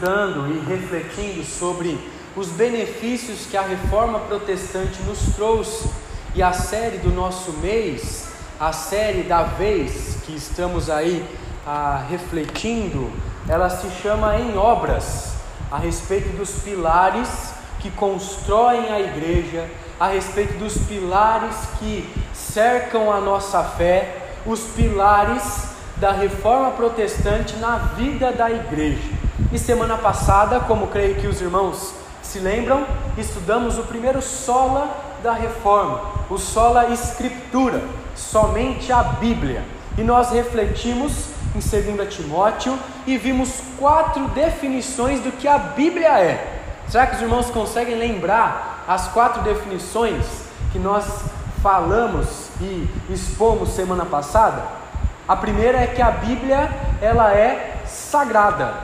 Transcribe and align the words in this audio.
estudando 0.00 0.48
e 0.48 0.58
refletindo 0.66 1.44
sobre 1.44 1.98
os 2.34 2.48
benefícios 2.48 3.44
que 3.44 3.56
a 3.56 3.60
reforma 3.60 4.18
protestante 4.20 5.02
nos 5.02 5.34
trouxe 5.34 5.90
e 6.34 6.42
a 6.42 6.54
série 6.54 6.96
do 6.98 7.10
nosso 7.10 7.52
mês, 7.54 8.28
a 8.58 8.72
série 8.72 9.24
da 9.24 9.42
vez 9.42 10.16
que 10.24 10.34
estamos 10.34 10.88
aí 10.88 11.22
ah, 11.66 12.02
refletindo, 12.08 13.10
ela 13.46 13.68
se 13.68 13.90
chama 14.02 14.38
Em 14.38 14.56
Obras, 14.56 15.34
a 15.70 15.76
respeito 15.76 16.34
dos 16.34 16.50
pilares 16.62 17.52
que 17.80 17.90
constroem 17.90 18.90
a 18.90 19.00
igreja, 19.00 19.68
a 19.98 20.08
respeito 20.08 20.54
dos 20.54 20.78
pilares 20.78 21.54
que 21.78 22.08
cercam 22.32 23.12
a 23.12 23.20
nossa 23.20 23.62
fé, 23.62 24.30
os 24.46 24.60
pilares 24.60 25.68
da 25.96 26.12
reforma 26.12 26.70
protestante 26.70 27.56
na 27.56 27.76
vida 27.76 28.32
da 28.32 28.50
igreja. 28.50 29.19
E 29.52 29.58
semana 29.58 29.96
passada, 29.96 30.60
como 30.60 30.86
creio 30.88 31.16
que 31.16 31.26
os 31.26 31.40
irmãos 31.40 31.92
se 32.22 32.38
lembram, 32.38 32.86
estudamos 33.18 33.78
o 33.78 33.82
primeiro 33.82 34.22
sola 34.22 34.88
da 35.22 35.32
reforma, 35.32 36.00
o 36.30 36.38
sola 36.38 36.90
escritura, 36.90 37.82
somente 38.14 38.92
a 38.92 39.02
Bíblia. 39.02 39.64
E 39.98 40.02
nós 40.02 40.30
refletimos 40.30 41.12
em 41.54 41.58
2 41.58 42.14
Timóteo 42.14 42.78
e 43.06 43.16
vimos 43.16 43.60
quatro 43.78 44.28
definições 44.28 45.20
do 45.20 45.32
que 45.32 45.48
a 45.48 45.58
Bíblia 45.58 46.20
é. 46.20 46.62
Será 46.88 47.06
que 47.06 47.16
os 47.16 47.22
irmãos 47.22 47.50
conseguem 47.50 47.96
lembrar 47.96 48.84
as 48.86 49.08
quatro 49.08 49.42
definições 49.42 50.24
que 50.72 50.78
nós 50.78 51.04
falamos 51.62 52.48
e 52.60 52.88
expomos 53.10 53.70
semana 53.70 54.04
passada? 54.04 54.62
A 55.26 55.36
primeira 55.36 55.78
é 55.78 55.86
que 55.86 56.02
a 56.02 56.10
Bíblia 56.10 56.70
ela 57.00 57.32
é 57.32 57.82
sagrada, 57.86 58.74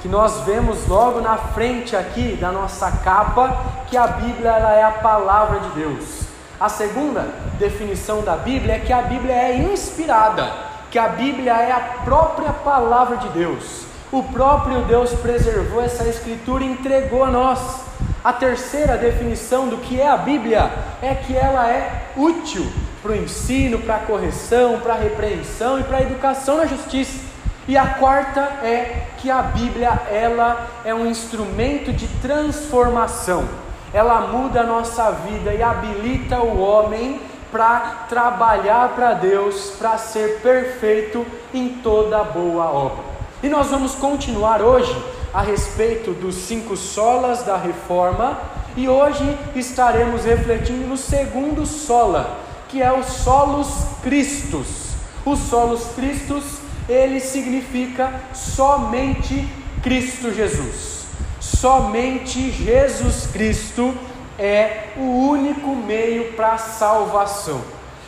que 0.00 0.08
nós 0.08 0.42
vemos 0.42 0.86
logo 0.86 1.20
na 1.20 1.36
frente 1.36 1.96
aqui 1.96 2.36
da 2.40 2.52
nossa 2.52 2.90
capa 2.90 3.64
que 3.88 3.96
a 3.96 4.06
Bíblia 4.06 4.50
ela 4.50 4.72
é 4.72 4.82
a 4.84 4.90
palavra 4.92 5.60
de 5.60 5.70
Deus. 5.70 6.20
A 6.60 6.68
segunda 6.68 7.26
definição 7.58 8.22
da 8.22 8.36
Bíblia 8.36 8.74
é 8.74 8.78
que 8.80 8.92
a 8.92 9.02
Bíblia 9.02 9.34
é 9.34 9.56
inspirada, 9.56 10.50
que 10.90 10.98
a 10.98 11.08
Bíblia 11.08 11.52
é 11.52 11.72
a 11.72 11.80
própria 12.04 12.52
palavra 12.52 13.16
de 13.18 13.28
Deus. 13.30 13.86
O 14.10 14.22
próprio 14.22 14.80
Deus 14.82 15.12
preservou 15.12 15.82
essa 15.82 16.04
escritura 16.08 16.64
e 16.64 16.72
entregou 16.72 17.24
a 17.24 17.30
nós. 17.30 17.82
A 18.24 18.32
terceira 18.32 18.96
definição 18.96 19.68
do 19.68 19.78
que 19.78 20.00
é 20.00 20.08
a 20.08 20.16
Bíblia 20.16 20.70
é 21.02 21.14
que 21.14 21.36
ela 21.36 21.68
é 21.68 22.08
útil 22.16 22.66
para 23.02 23.12
o 23.12 23.16
ensino, 23.16 23.78
para 23.78 23.96
a 23.96 24.00
correção, 24.00 24.80
para 24.80 24.94
a 24.94 24.98
repreensão 24.98 25.78
e 25.78 25.84
para 25.84 25.98
a 25.98 26.02
educação 26.02 26.56
na 26.56 26.66
justiça. 26.66 27.27
E 27.68 27.76
a 27.76 27.86
quarta 27.86 28.40
é 28.62 29.08
que 29.18 29.30
a 29.30 29.42
Bíblia 29.42 29.90
ela 30.10 30.66
é 30.86 30.94
um 30.94 31.06
instrumento 31.06 31.92
de 31.92 32.08
transformação. 32.22 33.46
Ela 33.92 34.22
muda 34.22 34.62
a 34.62 34.66
nossa 34.66 35.10
vida 35.10 35.52
e 35.52 35.62
habilita 35.62 36.40
o 36.40 36.58
homem 36.58 37.20
para 37.52 38.06
trabalhar 38.08 38.94
para 38.94 39.12
Deus, 39.12 39.74
para 39.78 39.98
ser 39.98 40.40
perfeito 40.40 41.26
em 41.52 41.68
toda 41.82 42.24
boa 42.24 42.70
obra. 42.70 43.04
E 43.42 43.50
nós 43.50 43.68
vamos 43.68 43.94
continuar 43.94 44.62
hoje 44.62 44.96
a 45.32 45.42
respeito 45.42 46.12
dos 46.12 46.36
cinco 46.36 46.74
solas 46.74 47.42
da 47.42 47.58
reforma, 47.58 48.38
e 48.78 48.88
hoje 48.88 49.38
estaremos 49.54 50.24
refletindo 50.24 50.86
no 50.86 50.96
segundo 50.96 51.66
sola, 51.66 52.38
que 52.68 52.82
é 52.82 52.90
o 52.90 53.02
solos 53.02 53.68
Christus. 54.02 54.92
O 55.24 55.36
solos 55.36 55.88
Christus, 55.94 56.67
ele 56.88 57.20
significa 57.20 58.12
somente 58.32 59.46
Cristo 59.82 60.32
Jesus. 60.32 61.06
Somente 61.40 62.50
Jesus 62.50 63.28
Cristo 63.32 63.94
é 64.38 64.88
o 64.96 65.28
único 65.28 65.74
meio 65.74 66.32
para 66.32 66.52
a 66.52 66.58
salvação. 66.58 67.60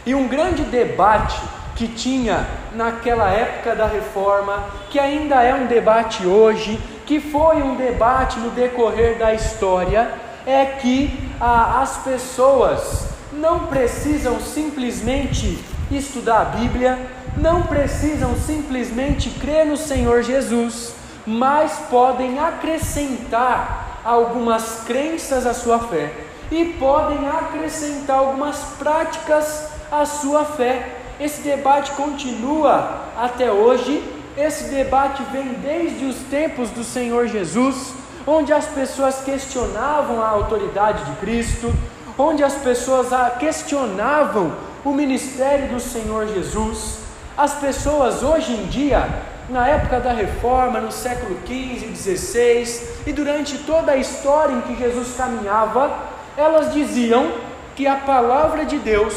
E 0.06 0.14
um 0.14 0.26
grande 0.28 0.62
debate 0.62 1.40
que 1.76 1.88
tinha 1.88 2.46
naquela 2.74 3.30
época 3.30 3.74
da 3.74 3.86
reforma, 3.86 4.64
que 4.90 4.98
ainda 4.98 5.42
é 5.42 5.54
um 5.54 5.66
debate 5.66 6.26
hoje, 6.26 6.78
que 7.06 7.20
foi 7.20 7.62
um 7.62 7.74
debate 7.74 8.38
no 8.38 8.50
decorrer 8.50 9.18
da 9.18 9.34
história, 9.34 10.10
é 10.46 10.64
que 10.64 11.30
ah, 11.40 11.80
as 11.82 11.98
pessoas 11.98 13.08
não 13.32 13.66
precisam 13.66 14.40
simplesmente 14.40 15.58
estudar 15.90 16.40
a 16.42 16.44
Bíblia, 16.44 16.98
não 17.36 17.62
precisam 17.62 18.34
simplesmente 18.36 19.30
crer 19.30 19.66
no 19.66 19.76
Senhor 19.76 20.22
Jesus, 20.22 20.94
mas 21.26 21.72
podem 21.90 22.38
acrescentar 22.38 24.00
algumas 24.04 24.82
crenças 24.86 25.46
à 25.46 25.54
sua 25.54 25.78
fé 25.78 26.12
e 26.50 26.64
podem 26.78 27.28
acrescentar 27.28 28.18
algumas 28.18 28.56
práticas 28.78 29.68
à 29.90 30.04
sua 30.04 30.44
fé. 30.44 30.96
Esse 31.20 31.42
debate 31.42 31.92
continua 31.92 33.02
até 33.16 33.52
hoje. 33.52 34.02
Esse 34.36 34.64
debate 34.64 35.22
vem 35.30 35.54
desde 35.54 36.04
os 36.06 36.16
tempos 36.30 36.70
do 36.70 36.82
Senhor 36.82 37.26
Jesus, 37.26 37.92
onde 38.26 38.52
as 38.52 38.66
pessoas 38.66 39.22
questionavam 39.22 40.22
a 40.22 40.28
autoridade 40.28 41.04
de 41.04 41.16
Cristo, 41.16 41.72
onde 42.16 42.42
as 42.42 42.54
pessoas 42.54 43.08
questionavam 43.38 44.52
o 44.84 44.92
ministério 44.92 45.68
do 45.68 45.80
Senhor 45.80 46.26
Jesus. 46.28 47.09
As 47.36 47.54
pessoas 47.54 48.22
hoje 48.22 48.52
em 48.52 48.66
dia, 48.66 49.08
na 49.48 49.66
época 49.66 50.00
da 50.00 50.12
reforma, 50.12 50.80
no 50.80 50.92
século 50.92 51.36
15 51.44 51.84
e 51.84 51.88
16, 51.88 52.88
e 53.06 53.12
durante 53.12 53.58
toda 53.58 53.92
a 53.92 53.96
história 53.96 54.54
em 54.54 54.60
que 54.62 54.76
Jesus 54.76 55.16
caminhava, 55.16 55.90
elas 56.36 56.72
diziam 56.72 57.32
que 57.74 57.86
a 57.86 57.96
palavra 57.96 58.64
de 58.64 58.78
Deus 58.78 59.14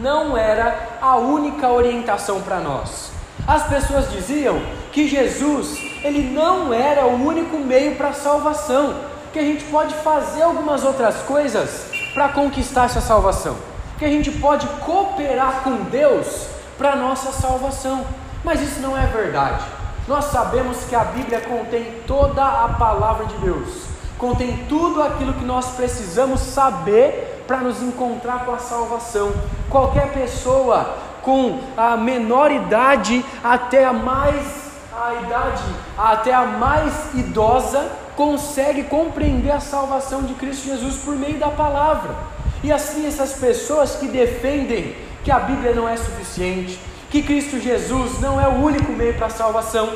não 0.00 0.36
era 0.36 0.98
a 1.00 1.16
única 1.16 1.68
orientação 1.68 2.40
para 2.42 2.60
nós. 2.60 3.10
As 3.46 3.66
pessoas 3.66 4.10
diziam 4.10 4.60
que 4.92 5.08
Jesus, 5.08 5.78
ele 6.04 6.30
não 6.30 6.72
era 6.74 7.06
o 7.06 7.14
único 7.14 7.58
meio 7.58 7.96
para 7.96 8.08
a 8.08 8.12
salvação, 8.12 8.94
que 9.32 9.38
a 9.38 9.42
gente 9.42 9.64
pode 9.64 9.94
fazer 9.94 10.42
algumas 10.42 10.84
outras 10.84 11.16
coisas 11.22 11.86
para 12.12 12.28
conquistar 12.28 12.84
essa 12.84 13.00
salvação, 13.00 13.56
que 13.98 14.04
a 14.04 14.08
gente 14.08 14.30
pode 14.32 14.66
cooperar 14.84 15.62
com 15.62 15.76
Deus 15.84 16.59
para 16.80 16.92
a 16.92 16.96
nossa 16.96 17.30
salvação. 17.30 18.06
Mas 18.42 18.62
isso 18.62 18.80
não 18.80 18.96
é 18.96 19.04
verdade. 19.06 19.62
Nós 20.08 20.24
sabemos 20.24 20.78
que 20.84 20.96
a 20.96 21.04
Bíblia 21.04 21.42
contém 21.42 22.00
toda 22.06 22.42
a 22.42 22.68
palavra 22.70 23.26
de 23.26 23.34
Deus, 23.36 23.84
contém 24.16 24.64
tudo 24.66 25.02
aquilo 25.02 25.34
que 25.34 25.44
nós 25.44 25.72
precisamos 25.72 26.40
saber 26.40 27.44
para 27.46 27.58
nos 27.58 27.82
encontrar 27.82 28.46
com 28.46 28.54
a 28.54 28.58
salvação. 28.58 29.30
Qualquer 29.68 30.10
pessoa 30.14 30.96
com 31.20 31.60
a 31.76 31.98
menor 31.98 32.50
idade 32.50 33.22
até 33.44 33.84
a 33.84 33.92
mais 33.92 34.70
a 34.90 35.14
idade 35.22 35.62
até 35.96 36.32
a 36.32 36.44
mais 36.44 37.14
idosa 37.14 37.90
consegue 38.16 38.84
compreender 38.84 39.50
a 39.50 39.60
salvação 39.60 40.22
de 40.22 40.34
Cristo 40.34 40.66
Jesus 40.66 40.96
por 40.96 41.14
meio 41.14 41.38
da 41.38 41.48
palavra. 41.48 42.14
E 42.62 42.72
assim, 42.72 43.06
essas 43.06 43.34
pessoas 43.34 43.96
que 43.96 44.08
defendem 44.08 44.94
que 45.24 45.30
a 45.30 45.38
Bíblia 45.40 45.74
não 45.74 45.88
é 45.88 45.96
suficiente, 45.96 46.80
que 47.10 47.22
Cristo 47.22 47.58
Jesus 47.58 48.20
não 48.20 48.40
é 48.40 48.46
o 48.46 48.62
único 48.62 48.92
meio 48.92 49.14
para 49.14 49.26
a 49.26 49.30
salvação, 49.30 49.88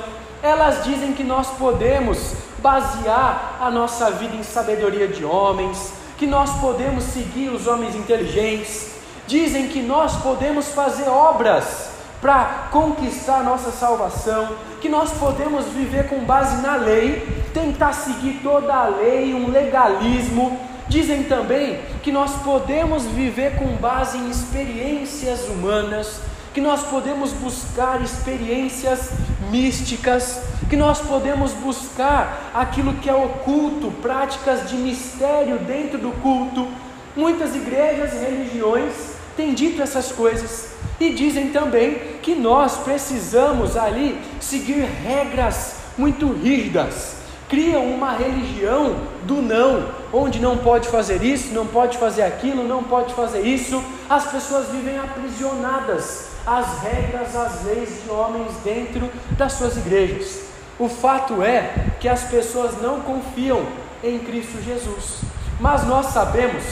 elas 0.43 0.85
dizem 0.85 1.13
que 1.13 1.25
nós 1.25 1.49
podemos 1.51 2.35
basear 2.59 3.59
a 3.61 3.71
nossa 3.71 4.11
vida 4.11 4.37
em 4.37 4.43
sabedoria 4.43 5.09
de 5.09 5.25
homens, 5.25 5.93
que 6.19 6.27
nós 6.27 6.51
podemos 6.61 7.05
seguir 7.05 7.49
os 7.49 7.67
homens 7.67 7.95
inteligentes, 7.95 8.95
dizem 9.27 9.69
que 9.69 9.81
nós 9.81 10.17
podemos 10.17 10.69
fazer 10.69 11.09
obras 11.09 11.91
para 12.21 12.69
conquistar 12.71 13.43
nossa 13.43 13.71
salvação, 13.71 14.49
que 14.81 14.89
nós 14.89 15.13
podemos 15.13 15.67
viver 15.67 16.09
com 16.09 16.25
base 16.25 16.63
na 16.63 16.77
lei, 16.77 17.45
tentar 17.53 17.93
seguir 17.93 18.41
toda 18.43 18.75
a 18.75 18.87
lei, 18.87 19.35
um 19.35 19.51
legalismo. 19.51 20.59
Dizem 20.95 21.25
também 21.25 21.81
que 22.05 22.13
nós 22.13 22.31
podemos 22.45 23.03
viver 23.03 23.57
com 23.57 23.67
base 23.75 24.17
em 24.17 24.31
experiências 24.31 25.49
humanas, 25.49 26.21
que 26.55 26.61
nós 26.61 26.85
podemos 26.85 27.33
buscar 27.33 28.01
experiências 28.01 29.11
místicas, 29.51 30.43
que 30.71 30.77
nós 30.77 31.01
podemos 31.01 31.51
buscar 31.51 32.53
aquilo 32.55 32.95
que 32.95 33.11
é 33.11 33.13
oculto, 33.13 33.91
práticas 34.01 34.71
de 34.71 34.77
mistério 34.77 35.59
dentro 35.59 35.99
do 35.99 36.13
culto. 36.23 36.69
Muitas 37.17 37.57
igrejas 37.57 38.13
e 38.13 38.19
religiões 38.19 38.95
têm 39.37 39.53
dito 39.53 39.83
essas 39.83 40.13
coisas, 40.13 40.75
e 41.01 41.11
dizem 41.11 41.49
também 41.49 42.19
que 42.23 42.37
nós 42.37 42.77
precisamos 42.77 43.77
ali 43.77 44.17
seguir 44.39 44.85
regras 45.03 45.75
muito 45.99 46.33
rígidas. 46.33 47.24
Criam 47.55 47.85
uma 47.85 48.11
religião 48.11 48.97
do 49.23 49.41
não, 49.41 49.87
onde 50.13 50.41
não 50.41 50.59
pode 50.59 50.89
fazer 50.89 51.23
isso, 51.23 51.55
não 51.55 51.65
pode 51.65 51.97
fazer 51.99 52.23
aquilo, 52.23 52.67
não 52.67 52.83
pode 52.83 53.15
fazer 53.15 53.43
isso. 53.43 53.81
As 54.11 54.25
pessoas 54.25 54.71
vivem 54.71 54.99
aprisionadas 54.99 56.31
às 56.45 56.81
regras, 56.83 57.37
às 57.37 57.63
leis 57.63 58.03
de 58.03 58.11
homens 58.11 58.51
dentro 58.65 59.09
das 59.39 59.53
suas 59.53 59.77
igrejas. 59.77 60.41
O 60.81 60.89
fato 60.89 61.45
é 61.45 61.93
que 62.01 62.09
as 62.09 62.25
pessoas 62.25 62.73
não 62.83 63.03
confiam 63.03 63.65
em 64.03 64.19
Cristo 64.19 64.61
Jesus. 64.61 65.21
Mas 65.61 65.87
nós 65.87 66.07
sabemos 66.07 66.65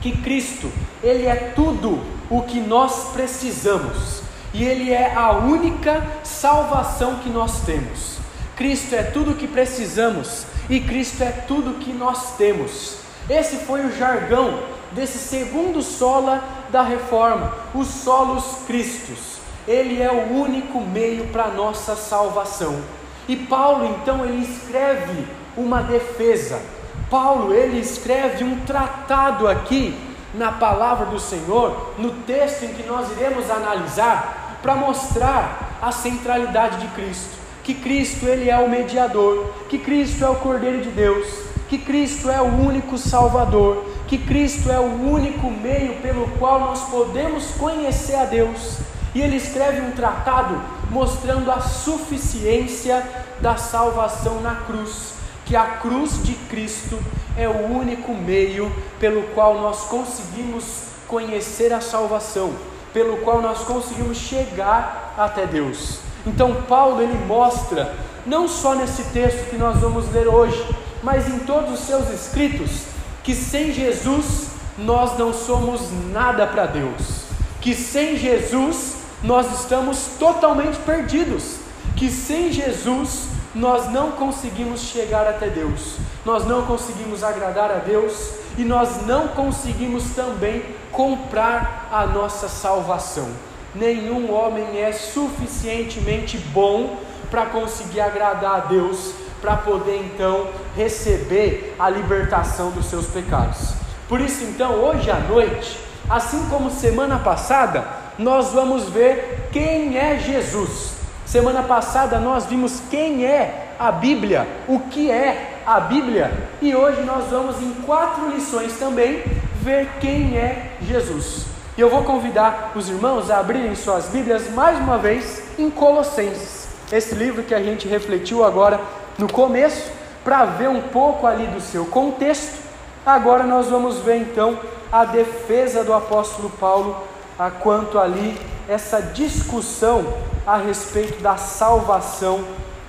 que 0.00 0.16
Cristo, 0.16 0.68
ele 1.00 1.26
é 1.26 1.52
tudo 1.54 2.00
o 2.28 2.42
que 2.42 2.58
nós 2.58 3.12
precisamos 3.12 4.20
e 4.52 4.64
ele 4.64 4.92
é 4.92 5.14
a 5.14 5.30
única 5.30 6.04
salvação 6.24 7.20
que 7.22 7.30
nós 7.30 7.60
temos. 7.60 8.21
Cristo 8.56 8.94
é 8.94 9.02
tudo 9.02 9.32
o 9.32 9.36
que 9.36 9.46
precisamos 9.46 10.46
e 10.68 10.80
Cristo 10.80 11.22
é 11.22 11.30
tudo 11.30 11.70
o 11.70 11.74
que 11.74 11.92
nós 11.92 12.36
temos. 12.36 12.96
Esse 13.28 13.56
foi 13.56 13.86
o 13.86 13.96
jargão 13.96 14.62
desse 14.92 15.18
segundo 15.18 15.82
sola 15.82 16.42
da 16.70 16.82
reforma, 16.82 17.54
os 17.74 17.88
solos 17.88 18.58
Cristos. 18.66 19.38
Ele 19.66 20.02
é 20.02 20.10
o 20.10 20.32
único 20.32 20.80
meio 20.80 21.28
para 21.28 21.48
nossa 21.48 21.94
salvação. 21.94 22.82
E 23.28 23.36
Paulo 23.36 23.86
então 23.86 24.24
ele 24.24 24.42
escreve 24.42 25.26
uma 25.56 25.82
defesa. 25.82 26.60
Paulo 27.08 27.54
ele 27.54 27.78
escreve 27.78 28.42
um 28.42 28.60
tratado 28.60 29.46
aqui 29.46 29.96
na 30.34 30.50
palavra 30.52 31.06
do 31.06 31.20
Senhor, 31.20 31.94
no 31.98 32.10
texto 32.10 32.64
em 32.64 32.72
que 32.72 32.82
nós 32.82 33.10
iremos 33.12 33.50
analisar, 33.50 34.58
para 34.62 34.74
mostrar 34.74 35.78
a 35.82 35.90
centralidade 35.90 36.78
de 36.78 36.86
Cristo, 36.94 37.36
que 37.62 37.74
Cristo 37.74 38.26
ele 38.26 38.50
é 38.50 38.58
o 38.58 38.68
mediador, 38.68 39.52
que 39.68 39.78
Cristo 39.78 40.24
é 40.24 40.28
o 40.28 40.36
Cordeiro 40.36 40.82
de 40.82 40.90
Deus, 40.90 41.26
que 41.68 41.78
Cristo 41.78 42.28
é 42.30 42.40
o 42.40 42.44
único 42.44 42.98
Salvador, 42.98 43.84
que 44.06 44.18
Cristo 44.18 44.70
é 44.70 44.78
o 44.78 45.10
único 45.10 45.50
meio 45.50 45.94
pelo 46.02 46.26
qual 46.38 46.60
nós 46.60 46.82
podemos 46.90 47.52
conhecer 47.52 48.16
a 48.16 48.24
Deus. 48.24 48.78
E 49.14 49.20
ele 49.20 49.36
escreve 49.36 49.80
um 49.80 49.92
tratado 49.92 50.60
mostrando 50.90 51.50
a 51.50 51.60
suficiência 51.60 53.02
da 53.40 53.56
salvação 53.56 54.40
na 54.40 54.54
cruz, 54.54 55.14
que 55.46 55.56
a 55.56 55.64
cruz 55.64 56.22
de 56.22 56.34
Cristo 56.34 56.98
é 57.36 57.48
o 57.48 57.66
único 57.66 58.12
meio 58.12 58.70
pelo 59.00 59.22
qual 59.34 59.54
nós 59.60 59.84
conseguimos 59.84 60.84
conhecer 61.08 61.72
a 61.72 61.80
salvação, 61.80 62.52
pelo 62.92 63.18
qual 63.18 63.40
nós 63.40 63.60
conseguimos 63.60 64.18
chegar 64.18 65.14
até 65.16 65.46
Deus. 65.46 66.11
Então 66.26 66.62
Paulo 66.68 67.02
ele 67.02 67.18
mostra, 67.26 67.94
não 68.24 68.46
só 68.46 68.74
nesse 68.74 69.04
texto 69.04 69.50
que 69.50 69.56
nós 69.56 69.78
vamos 69.78 70.10
ler 70.12 70.28
hoje, 70.28 70.64
mas 71.02 71.28
em 71.28 71.40
todos 71.40 71.80
os 71.80 71.86
seus 71.86 72.08
escritos, 72.10 72.82
que 73.24 73.34
sem 73.34 73.72
Jesus 73.72 74.48
nós 74.78 75.18
não 75.18 75.32
somos 75.32 75.80
nada 76.12 76.46
para 76.46 76.66
Deus, 76.66 77.24
que 77.60 77.74
sem 77.74 78.16
Jesus 78.16 78.96
nós 79.22 79.60
estamos 79.60 80.10
totalmente 80.18 80.78
perdidos, 80.78 81.56
que 81.96 82.10
sem 82.10 82.52
Jesus 82.52 83.28
nós 83.54 83.90
não 83.92 84.12
conseguimos 84.12 84.80
chegar 84.80 85.26
até 85.26 85.48
Deus, 85.48 85.96
nós 86.24 86.46
não 86.46 86.62
conseguimos 86.62 87.22
agradar 87.22 87.70
a 87.70 87.78
Deus 87.78 88.30
e 88.56 88.64
nós 88.64 89.06
não 89.06 89.28
conseguimos 89.28 90.04
também 90.14 90.64
comprar 90.90 91.88
a 91.92 92.06
nossa 92.06 92.48
salvação. 92.48 93.28
Nenhum 93.74 94.32
homem 94.32 94.78
é 94.78 94.92
suficientemente 94.92 96.36
bom 96.36 96.98
para 97.30 97.46
conseguir 97.46 98.00
agradar 98.00 98.54
a 98.56 98.60
Deus, 98.60 99.14
para 99.40 99.56
poder 99.56 99.96
então 99.96 100.48
receber 100.76 101.74
a 101.78 101.88
libertação 101.88 102.70
dos 102.70 102.86
seus 102.86 103.06
pecados. 103.06 103.72
Por 104.08 104.20
isso, 104.20 104.44
então, 104.44 104.74
hoje 104.74 105.10
à 105.10 105.18
noite, 105.18 105.78
assim 106.08 106.46
como 106.50 106.70
semana 106.70 107.18
passada, 107.18 107.86
nós 108.18 108.52
vamos 108.52 108.88
ver 108.90 109.48
quem 109.50 109.96
é 109.96 110.18
Jesus. 110.18 110.92
Semana 111.24 111.62
passada 111.62 112.18
nós 112.18 112.44
vimos 112.44 112.82
quem 112.90 113.24
é 113.24 113.74
a 113.78 113.90
Bíblia, 113.90 114.46
o 114.68 114.80
que 114.80 115.10
é 115.10 115.62
a 115.64 115.80
Bíblia, 115.80 116.30
e 116.60 116.74
hoje 116.74 117.00
nós 117.02 117.28
vamos 117.30 117.60
em 117.62 117.72
quatro 117.86 118.28
lições 118.28 118.78
também 118.78 119.22
ver 119.62 119.88
quem 120.00 120.36
é 120.36 120.72
Jesus. 120.82 121.51
Eu 121.82 121.90
vou 121.90 122.04
convidar 122.04 122.70
os 122.76 122.88
irmãos 122.88 123.28
a 123.28 123.40
abrirem 123.40 123.74
suas 123.74 124.06
Bíblias 124.06 124.48
mais 124.52 124.78
uma 124.78 124.98
vez 124.98 125.42
em 125.58 125.68
Colossenses, 125.68 126.68
esse 126.92 127.12
livro 127.12 127.42
que 127.42 127.52
a 127.52 127.60
gente 127.60 127.88
refletiu 127.88 128.44
agora 128.44 128.80
no 129.18 129.26
começo, 129.26 129.90
para 130.22 130.44
ver 130.44 130.68
um 130.68 130.80
pouco 130.80 131.26
ali 131.26 131.44
do 131.48 131.60
seu 131.60 131.84
contexto. 131.84 132.56
Agora 133.04 133.42
nós 133.42 133.66
vamos 133.66 133.98
ver 133.98 134.18
então 134.18 134.60
a 134.92 135.04
defesa 135.04 135.82
do 135.82 135.92
apóstolo 135.92 136.50
Paulo 136.50 137.02
a 137.36 137.50
quanto 137.50 137.98
ali 137.98 138.38
essa 138.68 139.02
discussão 139.02 140.06
a 140.46 140.58
respeito 140.58 141.20
da 141.20 141.36
salvação 141.36 142.44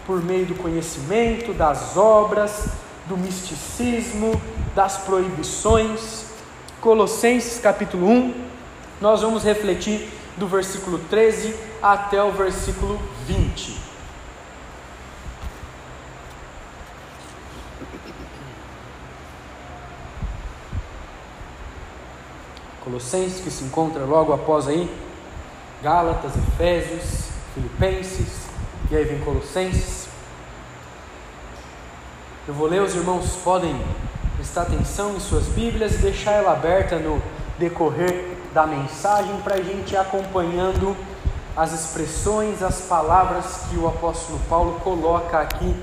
por 0.06 0.24
meio 0.24 0.46
do 0.46 0.54
conhecimento, 0.54 1.51
das 1.51 1.98
obras, 1.98 2.68
do 3.07 3.18
misticismo, 3.18 4.39
das 4.75 4.98
proibições. 4.98 6.25
Colossenses 6.80 7.60
capítulo 7.60 8.07
1, 8.07 8.52
nós 9.03 9.21
vamos 9.21 9.44
refletir 9.44 10.09
do 10.38 10.47
versículo 10.47 10.97
13 10.97 11.53
até 11.81 12.23
o 12.23 12.31
versículo 12.31 12.97
20. 13.27 13.77
Colossenses, 22.81 23.41
que 23.41 23.51
se 23.51 23.65
encontra 23.65 24.05
logo 24.05 24.31
após 24.31 24.69
aí, 24.69 24.89
Gálatas, 25.81 26.31
Efésios, 26.38 27.27
Filipenses, 27.53 28.47
e 28.89 28.95
aí 28.95 29.03
vem 29.03 29.19
Colossenses. 29.19 30.07
Eu 32.47 32.53
vou 32.53 32.67
ler, 32.67 32.81
os 32.81 32.95
irmãos 32.95 33.35
podem 33.44 33.75
prestar 34.38 34.61
atenção 34.61 35.13
em 35.17 35.19
suas 35.19 35.47
Bíblias 35.47 35.95
e 35.95 35.97
deixar 35.97 36.31
ela 36.31 36.53
aberta 36.53 36.97
no 37.00 37.21
decorrer 37.59 38.32
da 38.53 38.67
mensagem 38.67 39.35
para 39.44 39.55
a 39.55 39.61
gente 39.61 39.94
ir 39.94 39.97
acompanhando 39.97 40.95
as 41.55 41.73
expressões, 41.73 42.61
as 42.61 42.81
palavras 42.81 43.61
que 43.69 43.77
o 43.77 43.88
apóstolo 43.88 44.39
Paulo 44.47 44.79
coloca 44.83 45.39
aqui 45.39 45.73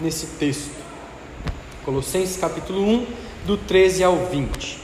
nesse 0.00 0.26
texto. 0.26 0.76
Colossenses 1.84 2.36
capítulo 2.36 2.82
1, 2.82 3.06
do 3.46 3.56
13 3.56 4.02
ao 4.02 4.16
20. 4.16 4.80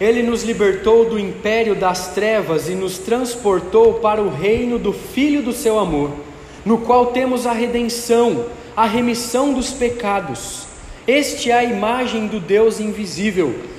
Ele 0.00 0.22
nos 0.22 0.42
libertou 0.42 1.08
do 1.08 1.18
império 1.18 1.76
das 1.76 2.08
trevas 2.08 2.68
e 2.68 2.74
nos 2.74 2.98
transportou 2.98 3.94
para 3.94 4.20
o 4.20 4.28
reino 4.28 4.78
do 4.80 4.92
Filho 4.92 5.42
do 5.42 5.52
seu 5.52 5.78
amor, 5.78 6.10
no 6.64 6.78
qual 6.78 7.06
temos 7.06 7.46
a 7.46 7.52
redenção, 7.52 8.46
a 8.76 8.84
remissão 8.84 9.52
dos 9.52 9.70
pecados. 9.70 10.66
Este 11.06 11.52
é 11.52 11.54
a 11.54 11.64
imagem 11.64 12.26
do 12.26 12.40
Deus 12.40 12.80
invisível, 12.80 13.73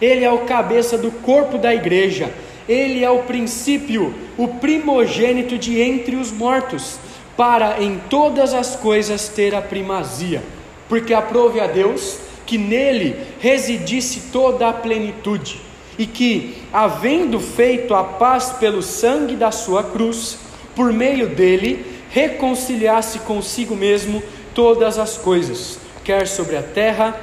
Ele 0.00 0.24
é 0.24 0.30
o 0.30 0.40
cabeça 0.40 0.98
do 0.98 1.10
corpo 1.10 1.58
da 1.58 1.74
igreja, 1.74 2.30
ele 2.68 3.04
é 3.04 3.10
o 3.10 3.24
princípio, 3.24 4.14
o 4.36 4.48
primogênito 4.48 5.58
de 5.58 5.80
entre 5.80 6.16
os 6.16 6.32
mortos, 6.32 6.98
para 7.36 7.82
em 7.82 8.00
todas 8.08 8.54
as 8.54 8.76
coisas 8.76 9.28
ter 9.28 9.54
a 9.54 9.60
primazia, 9.60 10.42
porque 10.88 11.12
aprove 11.12 11.60
a 11.60 11.66
Deus 11.66 12.18
que 12.46 12.58
nele 12.58 13.16
residisse 13.40 14.30
toda 14.32 14.68
a 14.68 14.72
plenitude 14.72 15.60
e 15.98 16.06
que, 16.06 16.62
havendo 16.72 17.40
feito 17.40 17.94
a 17.94 18.04
paz 18.04 18.50
pelo 18.58 18.82
sangue 18.82 19.36
da 19.36 19.50
sua 19.50 19.82
cruz, 19.82 20.38
por 20.74 20.92
meio 20.92 21.28
dele, 21.28 21.84
reconciliasse 22.10 23.20
consigo 23.20 23.74
mesmo 23.74 24.22
todas 24.54 24.98
as 24.98 25.16
coisas, 25.16 25.78
quer 26.04 26.26
sobre 26.26 26.56
a 26.56 26.62
terra, 26.62 27.18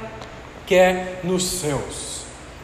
quer 0.66 1.20
nos 1.22 1.44
céus. 1.44 2.11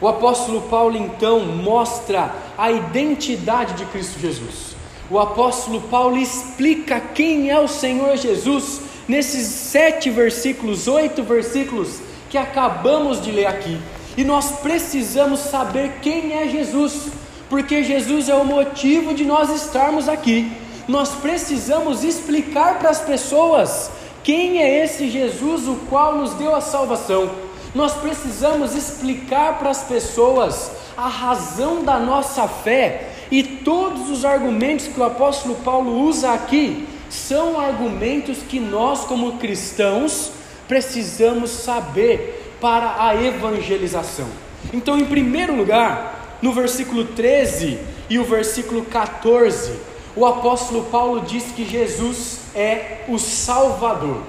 O 0.00 0.07
apóstolo 0.07 0.62
Paulo 0.62 0.97
então 0.97 1.40
mostra 1.40 2.33
a 2.57 2.71
identidade 2.71 3.75
de 3.75 3.85
Cristo 3.87 4.21
Jesus. 4.21 4.76
O 5.11 5.19
apóstolo 5.19 5.81
Paulo 5.83 6.17
explica 6.17 7.00
quem 7.00 7.50
é 7.50 7.59
o 7.59 7.67
Senhor 7.67 8.17
Jesus 8.17 8.81
nesses 9.09 9.47
sete 9.47 10.11
versículos, 10.11 10.87
oito 10.87 11.23
versículos 11.23 12.00
que 12.28 12.37
acabamos 12.37 13.21
de 13.21 13.33
ler 13.33 13.47
aqui. 13.47 13.81
E 14.17 14.23
nós 14.23 14.52
precisamos 14.61 15.40
saber 15.40 15.99
quem 16.02 16.35
é 16.35 16.49
Jesus, 16.49 17.09
porque 17.49 17.83
Jesus 17.83 18.28
é 18.28 18.35
o 18.35 18.45
motivo 18.45 19.14
de 19.14 19.25
nós 19.25 19.50
estarmos 19.50 20.09
aqui. 20.09 20.52
Nós 20.87 21.11
precisamos 21.11 22.05
explicar 22.05 22.78
para 22.78 22.90
as 22.90 23.00
pessoas 23.00 23.90
Quem 24.23 24.61
é 24.62 24.85
esse 24.85 25.09
Jesus 25.09 25.67
o 25.67 25.76
qual 25.88 26.17
nos 26.17 26.35
deu 26.35 26.55
a 26.55 26.61
salvação? 26.61 27.31
Nós 27.75 27.95
precisamos 27.95 28.75
explicar 28.75 29.59
para 29.59 29.71
as 29.71 29.83
pessoas 29.85 30.71
a 30.97 31.09
razão 31.09 31.85
da 31.85 31.99
nossa 31.99 32.49
fé 32.49 33.13
e 33.31 33.43
todos 33.43 34.11
os 34.11 34.25
argumentos 34.25 34.89
que 34.89 34.99
o 34.99 35.05
apóstolo 35.05 35.57
Paulo 35.57 36.01
usa 36.01 36.33
aqui 36.33 36.87
são 37.11 37.59
argumentos 37.59 38.39
que 38.39 38.59
nós, 38.59 39.05
como 39.05 39.39
cristãos, 39.39 40.33
precisamos 40.67 41.51
saber 41.51 42.57
para 42.61 43.07
a 43.07 43.23
evangelização. 43.23 44.29
Então, 44.73 44.99
em 44.99 45.05
primeiro 45.05 45.55
lugar, 45.55 46.39
no 46.43 46.53
versículo 46.53 47.05
13 47.05 47.79
e 48.11 48.19
o 48.19 48.25
versículo 48.25 48.85
14, 48.85 49.73
o 50.17 50.27
apóstolo 50.27 50.85
Paulo 50.85 51.21
diz 51.21 51.45
que 51.55 51.65
Jesus 51.65 52.41
é 52.55 53.05
o 53.09 53.19
Salvador. 53.19 54.23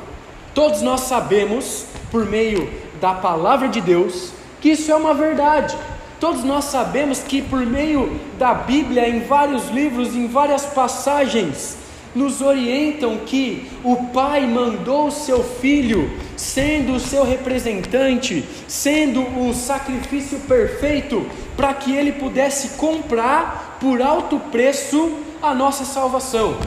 Todos 0.53 0.81
nós 0.81 1.01
sabemos, 1.01 1.86
por 2.12 2.25
meio 2.25 2.69
da 3.00 3.13
palavra 3.13 3.68
de 3.68 3.82
Deus, 3.82 4.32
que 4.62 4.70
isso 4.70 4.91
é 4.91 4.96
uma 4.96 5.13
verdade. 5.13 5.75
Todos 6.20 6.44
nós 6.44 6.65
sabemos 6.65 7.20
que 7.20 7.41
por 7.41 7.65
meio 7.65 8.20
da 8.38 8.53
Bíblia, 8.53 9.08
em 9.08 9.22
vários 9.22 9.70
livros, 9.70 10.15
em 10.15 10.27
várias 10.27 10.65
passagens, 10.65 11.77
nos 12.13 12.41
orientam 12.41 13.18
que 13.25 13.70
o 13.84 13.96
Pai 14.08 14.46
mandou 14.46 15.08
o 15.08 15.12
seu 15.12 15.44
Filho, 15.44 16.12
sendo 16.36 16.94
o 16.94 17.00
seu 17.00 17.24
representante, 17.24 18.44
sendo 18.68 19.22
o 19.22 19.53
sacrifício 19.53 20.39
perfeito, 20.39 21.25
para 21.56 21.74
que 21.74 21.96
ele 21.96 22.13
pudesse 22.13 22.70
comprar 22.77 23.77
por 23.79 24.01
alto 24.01 24.39
preço 24.51 25.20
a 25.41 25.53
nossa 25.53 25.86
salvação. 25.86 26.58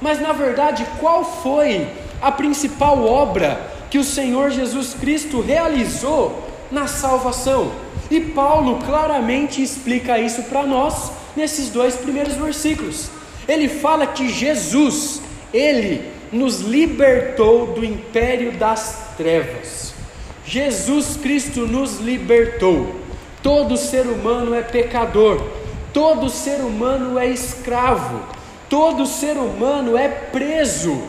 Mas 0.00 0.20
na 0.20 0.32
verdade, 0.32 0.86
qual 0.98 1.24
foi 1.24 1.86
a 2.20 2.30
principal 2.30 3.04
obra 3.04 3.71
que 3.92 3.98
o 3.98 4.04
Senhor 4.04 4.50
Jesus 4.50 4.94
Cristo 4.94 5.40
realizou 5.40 6.42
na 6.70 6.88
salvação? 6.88 7.70
E 8.10 8.20
Paulo 8.20 8.80
claramente 8.84 9.62
explica 9.62 10.18
isso 10.18 10.42
para 10.44 10.64
nós 10.64 11.12
nesses 11.36 11.68
dois 11.68 11.94
primeiros 11.94 12.34
versículos 12.34 13.22
ele 13.48 13.68
fala 13.68 14.06
que 14.06 14.28
Jesus, 14.28 15.20
ele 15.52 16.10
nos 16.32 16.60
libertou 16.60 17.66
do 17.68 17.84
império 17.84 18.52
das 18.52 19.14
trevas. 19.16 19.92
Jesus 20.46 21.16
Cristo 21.16 21.66
nos 21.66 21.98
libertou. 21.98 22.96
Todo 23.42 23.76
ser 23.76 24.06
humano 24.06 24.54
é 24.54 24.62
pecador, 24.62 25.44
todo 25.92 26.30
ser 26.30 26.60
humano 26.60 27.18
é 27.18 27.26
escravo, 27.26 28.20
todo 28.68 29.04
ser 29.04 29.36
humano 29.36 29.96
é 29.96 30.08
preso. 30.08 31.02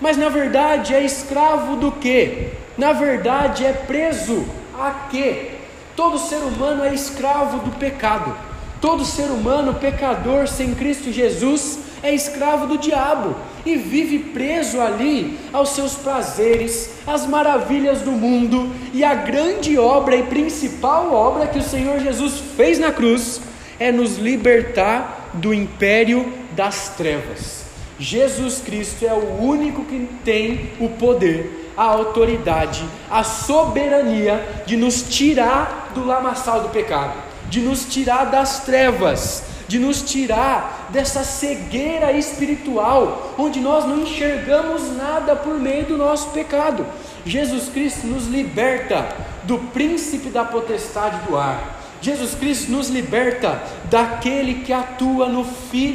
Mas 0.00 0.16
na 0.16 0.28
verdade 0.28 0.94
é 0.94 1.04
escravo 1.04 1.76
do 1.76 1.92
que? 1.92 2.48
Na 2.76 2.92
verdade 2.92 3.64
é 3.64 3.72
preso 3.72 4.46
a 4.78 5.08
quê? 5.10 5.50
Todo 5.96 6.18
ser 6.18 6.38
humano 6.38 6.84
é 6.84 6.94
escravo 6.94 7.58
do 7.58 7.76
pecado. 7.76 8.34
Todo 8.80 9.04
ser 9.04 9.24
humano 9.24 9.74
pecador 9.74 10.46
sem 10.46 10.74
Cristo 10.74 11.10
Jesus 11.10 11.80
é 12.00 12.14
escravo 12.14 12.68
do 12.68 12.78
diabo 12.78 13.34
e 13.66 13.74
vive 13.74 14.20
preso 14.20 14.80
ali 14.80 15.36
aos 15.52 15.70
seus 15.70 15.94
prazeres, 15.94 16.90
às 17.04 17.26
maravilhas 17.26 18.02
do 18.02 18.12
mundo 18.12 18.70
e 18.94 19.02
a 19.02 19.14
grande 19.14 19.76
obra 19.76 20.14
e 20.14 20.22
principal 20.22 21.12
obra 21.12 21.48
que 21.48 21.58
o 21.58 21.62
Senhor 21.62 21.98
Jesus 21.98 22.40
fez 22.56 22.78
na 22.78 22.92
cruz 22.92 23.40
é 23.80 23.90
nos 23.90 24.16
libertar 24.16 25.30
do 25.34 25.52
império 25.52 26.32
das 26.52 26.90
trevas. 26.90 27.57
Jesus 27.98 28.60
Cristo 28.60 29.04
é 29.04 29.12
o 29.12 29.42
único 29.42 29.84
que 29.84 30.08
tem 30.24 30.70
o 30.78 30.88
poder, 30.90 31.72
a 31.76 31.84
autoridade, 31.84 32.84
a 33.10 33.24
soberania 33.24 34.64
de 34.66 34.76
nos 34.76 35.02
tirar 35.02 35.92
do 35.94 36.04
lamaçal 36.04 36.62
do 36.62 36.68
pecado 36.68 37.28
de 37.48 37.60
nos 37.60 37.84
tirar 37.86 38.26
das 38.26 38.60
trevas, 38.60 39.42
de 39.66 39.78
nos 39.78 40.02
tirar 40.02 40.88
dessa 40.90 41.24
cegueira 41.24 42.12
espiritual, 42.12 43.34
onde 43.38 43.60
nós 43.60 43.84
não 43.84 44.02
enxergamos 44.02 44.96
nada 44.96 45.34
por 45.36 45.58
meio 45.58 45.86
do 45.86 45.96
nosso 45.96 46.30
pecado. 46.30 46.86
Jesus 47.24 47.68
Cristo 47.68 48.06
nos 48.06 48.26
liberta 48.26 49.08
do 49.44 49.58
príncipe 49.58 50.28
da 50.30 50.44
potestade 50.44 51.18
do 51.26 51.36
ar. 51.36 51.76
Jesus 52.00 52.34
Cristo 52.34 52.70
nos 52.70 52.88
liberta 52.88 53.60
daquele 53.90 54.62
que 54.62 54.72
atua 54.72 55.28
no 55.28 55.44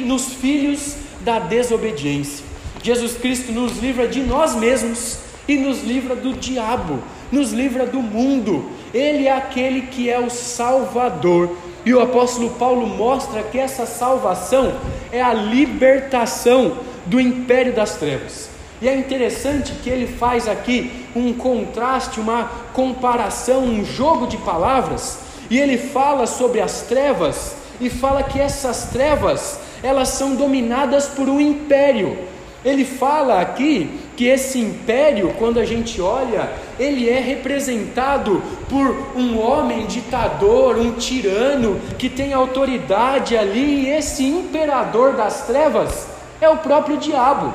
nos 0.04 0.34
filhos 0.34 0.96
da 1.24 1.38
desobediência. 1.38 2.44
Jesus 2.82 3.16
Cristo 3.16 3.50
nos 3.50 3.78
livra 3.78 4.06
de 4.06 4.20
nós 4.20 4.54
mesmos 4.54 5.18
e 5.48 5.56
nos 5.56 5.82
livra 5.82 6.14
do 6.14 6.34
diabo, 6.34 7.02
nos 7.32 7.52
livra 7.52 7.86
do 7.86 8.00
mundo, 8.00 8.70
ele 8.92 9.26
é 9.26 9.32
aquele 9.32 9.82
que 9.82 10.08
é 10.08 10.18
o 10.18 10.30
Salvador. 10.30 11.56
E 11.84 11.92
o 11.92 12.00
apóstolo 12.00 12.50
Paulo 12.50 12.86
mostra 12.86 13.42
que 13.42 13.58
essa 13.58 13.84
salvação 13.84 14.74
é 15.12 15.20
a 15.20 15.34
libertação 15.34 16.78
do 17.04 17.20
império 17.20 17.74
das 17.74 17.96
trevas. 17.96 18.48
E 18.80 18.88
é 18.88 18.96
interessante 18.96 19.72
que 19.82 19.90
ele 19.90 20.06
faz 20.06 20.48
aqui 20.48 21.06
um 21.14 21.32
contraste, 21.32 22.20
uma 22.20 22.44
comparação, 22.72 23.64
um 23.64 23.84
jogo 23.84 24.26
de 24.26 24.36
palavras, 24.38 25.18
e 25.50 25.58
ele 25.58 25.76
fala 25.76 26.26
sobre 26.26 26.60
as 26.60 26.82
trevas 26.82 27.56
e 27.80 27.90
fala 27.90 28.22
que 28.22 28.40
essas 28.40 28.90
trevas, 28.90 29.58
elas 29.84 30.08
são 30.08 30.34
dominadas 30.34 31.06
por 31.08 31.28
um 31.28 31.38
império. 31.38 32.16
Ele 32.64 32.86
fala 32.86 33.42
aqui 33.42 34.00
que 34.16 34.24
esse 34.24 34.58
império, 34.58 35.34
quando 35.38 35.60
a 35.60 35.64
gente 35.66 36.00
olha, 36.00 36.50
ele 36.80 37.10
é 37.10 37.20
representado 37.20 38.42
por 38.70 38.96
um 39.14 39.38
homem 39.38 39.86
ditador, 39.86 40.78
um 40.78 40.92
tirano 40.92 41.78
que 41.98 42.08
tem 42.08 42.32
autoridade 42.32 43.36
ali, 43.36 43.84
e 43.84 43.90
esse 43.90 44.24
imperador 44.24 45.12
das 45.12 45.46
trevas 45.46 46.06
é 46.40 46.48
o 46.48 46.56
próprio 46.56 46.96
diabo. 46.96 47.52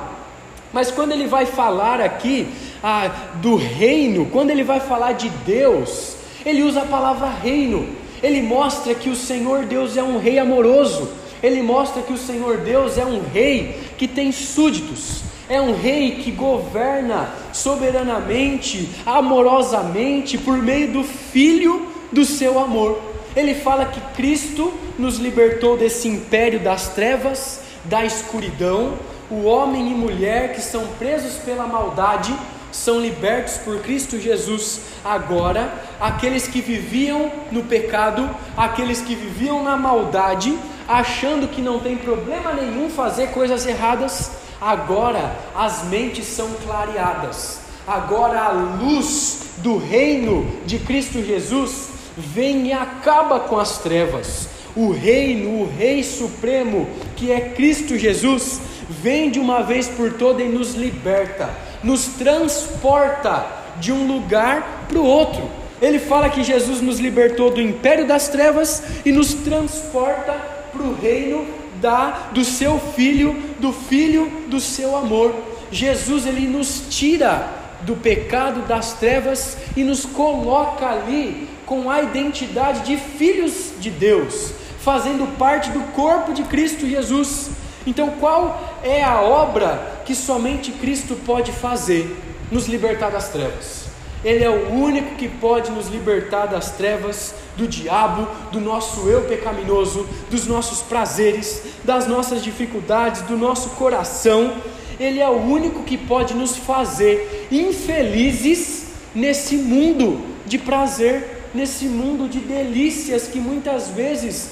Mas 0.71 0.91
quando 0.91 1.13
ele 1.13 1.25
vai 1.25 1.47
falar 1.47 1.99
aqui 1.99 2.47
ah, 2.83 3.09
do 3.41 3.55
reino, 3.55 4.27
quando 4.27 4.51
ele 4.51 4.63
vai 4.63 4.79
falar 4.79 5.13
de 5.13 5.29
Deus, 5.43 6.15
ele 6.45 6.61
usa 6.61 6.81
a 6.81 6.85
palavra 6.85 7.27
reino, 7.27 7.89
ele 8.21 8.43
mostra 8.43 8.93
que 8.93 9.09
o 9.09 9.15
Senhor 9.15 9.65
Deus 9.65 9.97
é 9.97 10.03
um 10.03 10.19
rei 10.19 10.37
amoroso, 10.37 11.09
ele 11.41 11.61
mostra 11.61 12.01
que 12.01 12.13
o 12.13 12.17
Senhor 12.17 12.57
Deus 12.57 12.97
é 12.97 13.05
um 13.05 13.21
rei 13.21 13.79
que 13.97 14.07
tem 14.07 14.31
súditos, 14.31 15.21
é 15.47 15.59
um 15.59 15.75
rei 15.75 16.17
que 16.23 16.31
governa 16.31 17.29
soberanamente, 17.53 18.89
amorosamente, 19.05 20.37
por 20.37 20.57
meio 20.57 20.91
do 20.91 21.03
Filho 21.03 21.87
do 22.11 22.25
seu 22.25 22.59
amor. 22.59 23.01
Ele 23.35 23.55
fala 23.55 23.85
que 23.85 24.01
Cristo 24.15 24.73
nos 24.97 25.17
libertou 25.17 25.77
desse 25.77 26.07
império 26.07 26.59
das 26.59 26.89
trevas, 26.89 27.61
da 27.85 28.03
escuridão. 28.05 28.93
O 29.29 29.43
homem 29.43 29.91
e 29.91 29.95
mulher 29.95 30.53
que 30.53 30.61
são 30.61 30.85
presos 30.99 31.35
pela 31.35 31.65
maldade 31.67 32.35
são 32.71 32.99
libertos 32.99 33.57
por 33.57 33.79
Cristo 33.79 34.19
Jesus 34.19 34.81
agora. 35.03 35.73
Aqueles 35.99 36.47
que 36.47 36.61
viviam 36.61 37.31
no 37.51 37.63
pecado, 37.63 38.29
aqueles 38.55 39.01
que 39.01 39.15
viviam 39.15 39.63
na 39.63 39.77
maldade, 39.77 40.57
achando 40.89 41.47
que 41.47 41.61
não 41.61 41.79
tem 41.79 41.95
problema 41.95 42.51
nenhum 42.51 42.89
fazer 42.89 43.27
coisas 43.27 43.65
erradas, 43.65 44.31
Agora 44.61 45.37
as 45.55 45.85
mentes 45.85 46.25
são 46.25 46.49
clareadas, 46.65 47.61
agora 47.87 48.41
a 48.41 48.51
luz 48.51 49.43
do 49.59 49.77
reino 49.77 50.45
de 50.65 50.79
Cristo 50.79 51.23
Jesus 51.23 51.87
vem 52.17 52.67
e 52.67 52.73
acaba 52.73 53.39
com 53.39 53.57
as 53.57 53.77
trevas. 53.77 54.49
O 54.75 54.91
reino, 54.91 55.61
o 55.61 55.69
Rei 55.77 56.03
Supremo, 56.03 56.89
que 57.15 57.31
é 57.31 57.39
Cristo 57.39 57.97
Jesus, 57.97 58.59
vem 58.89 59.31
de 59.31 59.39
uma 59.39 59.63
vez 59.63 59.87
por 59.87 60.13
todas 60.13 60.45
e 60.45 60.49
nos 60.49 60.75
liberta, 60.75 61.49
nos 61.81 62.05
transporta 62.07 63.45
de 63.79 63.93
um 63.93 64.07
lugar 64.07 64.87
para 64.89 64.99
o 64.99 65.05
outro. 65.05 65.49
Ele 65.81 65.99
fala 65.99 66.29
que 66.29 66.43
Jesus 66.43 66.81
nos 66.81 66.99
libertou 66.99 67.49
do 67.49 67.61
império 67.61 68.05
das 68.05 68.27
trevas 68.27 68.83
e 69.05 69.11
nos 69.13 69.33
transporta 69.33 70.33
para 70.71 70.83
o 70.83 70.93
reino 70.93 71.45
da 71.81 72.29
do 72.31 72.43
seu 72.43 72.79
filho, 72.79 73.33
do 73.59 73.71
filho 73.71 74.29
do 74.47 74.59
seu 74.59 74.95
amor. 74.95 75.33
Jesus 75.71 76.25
ele 76.25 76.47
nos 76.47 76.83
tira 76.89 77.47
do 77.81 77.95
pecado 77.95 78.67
das 78.67 78.93
trevas 78.93 79.57
e 79.75 79.83
nos 79.83 80.05
coloca 80.05 80.87
ali 80.87 81.47
com 81.65 81.89
a 81.89 82.01
identidade 82.01 82.81
de 82.81 82.97
filhos 82.97 83.71
de 83.79 83.89
Deus, 83.89 84.51
fazendo 84.79 85.37
parte 85.37 85.69
do 85.69 85.81
corpo 85.91 86.33
de 86.33 86.43
Cristo 86.43 86.87
Jesus. 86.87 87.51
Então, 87.85 88.09
qual 88.19 88.79
é 88.83 89.03
a 89.03 89.21
obra 89.21 90.01
que 90.05 90.15
somente 90.15 90.71
Cristo 90.71 91.15
pode 91.25 91.51
fazer? 91.51 92.19
Nos 92.51 92.67
libertar 92.67 93.11
das 93.11 93.29
trevas. 93.29 93.78
Ele 94.23 94.43
é 94.43 94.49
o 94.49 94.69
único 94.73 95.15
que 95.15 95.29
pode 95.29 95.71
nos 95.71 95.87
libertar 95.87 96.45
das 96.45 96.71
trevas, 96.71 97.33
do 97.55 97.67
diabo, 97.67 98.27
do 98.51 98.59
nosso 98.59 99.07
eu 99.07 99.21
pecaminoso, 99.23 100.07
dos 100.29 100.45
nossos 100.45 100.81
prazeres, 100.81 101.63
das 101.83 102.07
nossas 102.07 102.43
dificuldades, 102.43 103.21
do 103.21 103.37
nosso 103.37 103.69
coração. 103.71 104.53
Ele 104.99 105.19
é 105.19 105.29
o 105.29 105.37
único 105.37 105.83
que 105.83 105.97
pode 105.97 106.33
nos 106.33 106.57
fazer 106.57 107.47
infelizes 107.49 108.87
nesse 109.15 109.55
mundo 109.55 110.21
de 110.45 110.57
prazer, 110.57 111.45
nesse 111.53 111.85
mundo 111.85 112.27
de 112.27 112.39
delícias 112.39 113.27
que 113.27 113.39
muitas 113.39 113.87
vezes 113.89 114.49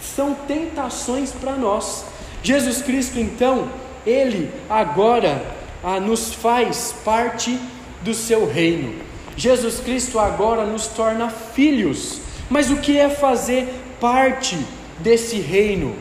são 0.00 0.34
tentações 0.34 1.32
para 1.32 1.52
nós. 1.52 2.04
Jesus 2.42 2.82
Cristo, 2.82 3.20
então, 3.20 3.68
ele 4.06 4.50
agora 4.68 5.44
ah, 5.84 6.00
nos 6.00 6.32
faz 6.34 6.94
parte 7.04 7.58
do 8.02 8.14
seu 8.14 8.46
reino. 8.46 8.94
Jesus 9.36 9.80
Cristo 9.80 10.18
agora 10.18 10.64
nos 10.64 10.86
torna 10.86 11.30
filhos. 11.30 12.20
Mas 12.50 12.70
o 12.70 12.76
que 12.76 12.98
é 12.98 13.08
fazer 13.08 13.68
parte 14.00 14.58
desse 14.98 15.38
reino? 15.38 15.94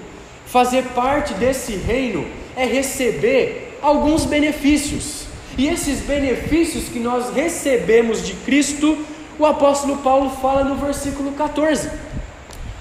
Fazer 0.46 0.84
parte 0.96 1.34
desse 1.36 1.74
reino 1.74 2.26
é 2.56 2.66
receber 2.66 3.78
alguns 3.82 4.26
benefícios. 4.26 5.26
E 5.58 5.68
esses 5.68 6.02
benefícios 6.02 6.86
que 6.86 7.00
nós 7.00 7.34
recebemos 7.34 8.26
de 8.26 8.34
Cristo, 8.34 8.98
o 9.38 9.46
apóstolo 9.46 9.98
Paulo 9.98 10.30
fala 10.42 10.64
no 10.64 10.76
versículo 10.76 11.32
14. 11.34 11.90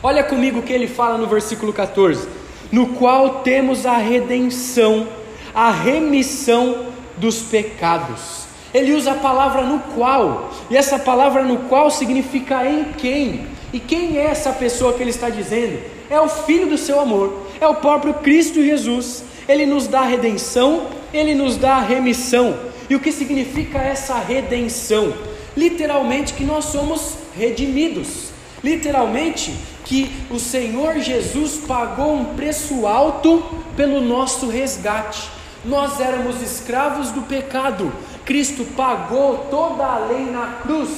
Olha 0.02 0.24
comigo 0.24 0.60
o 0.60 0.62
que 0.62 0.72
ele 0.72 0.88
fala 0.88 1.18
no 1.18 1.26
versículo 1.26 1.72
14: 1.72 2.26
No 2.72 2.88
qual 2.88 3.40
temos 3.40 3.86
a 3.86 3.96
redenção, 3.98 5.06
a 5.54 5.70
remissão 5.70 6.86
dos 7.16 7.40
pecados. 7.40 8.49
Ele 8.72 8.94
usa 8.94 9.12
a 9.12 9.16
palavra 9.16 9.62
no 9.62 9.80
qual, 9.94 10.52
e 10.70 10.76
essa 10.76 10.98
palavra 10.98 11.42
no 11.42 11.58
qual 11.68 11.90
significa 11.90 12.64
em 12.64 12.84
quem. 12.96 13.46
E 13.72 13.78
quem 13.78 14.18
é 14.18 14.26
essa 14.26 14.52
pessoa 14.52 14.92
que 14.92 15.02
ele 15.02 15.10
está 15.10 15.28
dizendo? 15.28 15.80
É 16.08 16.20
o 16.20 16.28
Filho 16.28 16.68
do 16.68 16.78
seu 16.78 17.00
amor, 17.00 17.46
é 17.60 17.66
o 17.66 17.76
próprio 17.76 18.14
Cristo 18.14 18.62
Jesus. 18.62 19.24
Ele 19.48 19.66
nos 19.66 19.86
dá 19.86 20.02
redenção, 20.02 20.86
ele 21.12 21.34
nos 21.34 21.56
dá 21.56 21.78
remissão. 21.80 22.56
E 22.88 22.94
o 22.94 23.00
que 23.00 23.12
significa 23.12 23.78
essa 23.78 24.18
redenção? 24.18 25.12
Literalmente 25.56 26.34
que 26.34 26.44
nós 26.44 26.66
somos 26.66 27.14
redimidos. 27.36 28.30
Literalmente 28.62 29.54
que 29.84 30.10
o 30.30 30.38
Senhor 30.38 30.98
Jesus 30.98 31.60
pagou 31.66 32.14
um 32.14 32.24
preço 32.36 32.86
alto 32.86 33.42
pelo 33.76 34.00
nosso 34.00 34.48
resgate. 34.48 35.28
Nós 35.64 36.00
éramos 36.00 36.40
escravos 36.40 37.10
do 37.10 37.22
pecado. 37.22 37.92
Cristo 38.30 38.64
pagou 38.76 39.48
toda 39.50 39.84
a 39.84 39.98
lei 40.06 40.26
na 40.26 40.60
cruz 40.62 40.88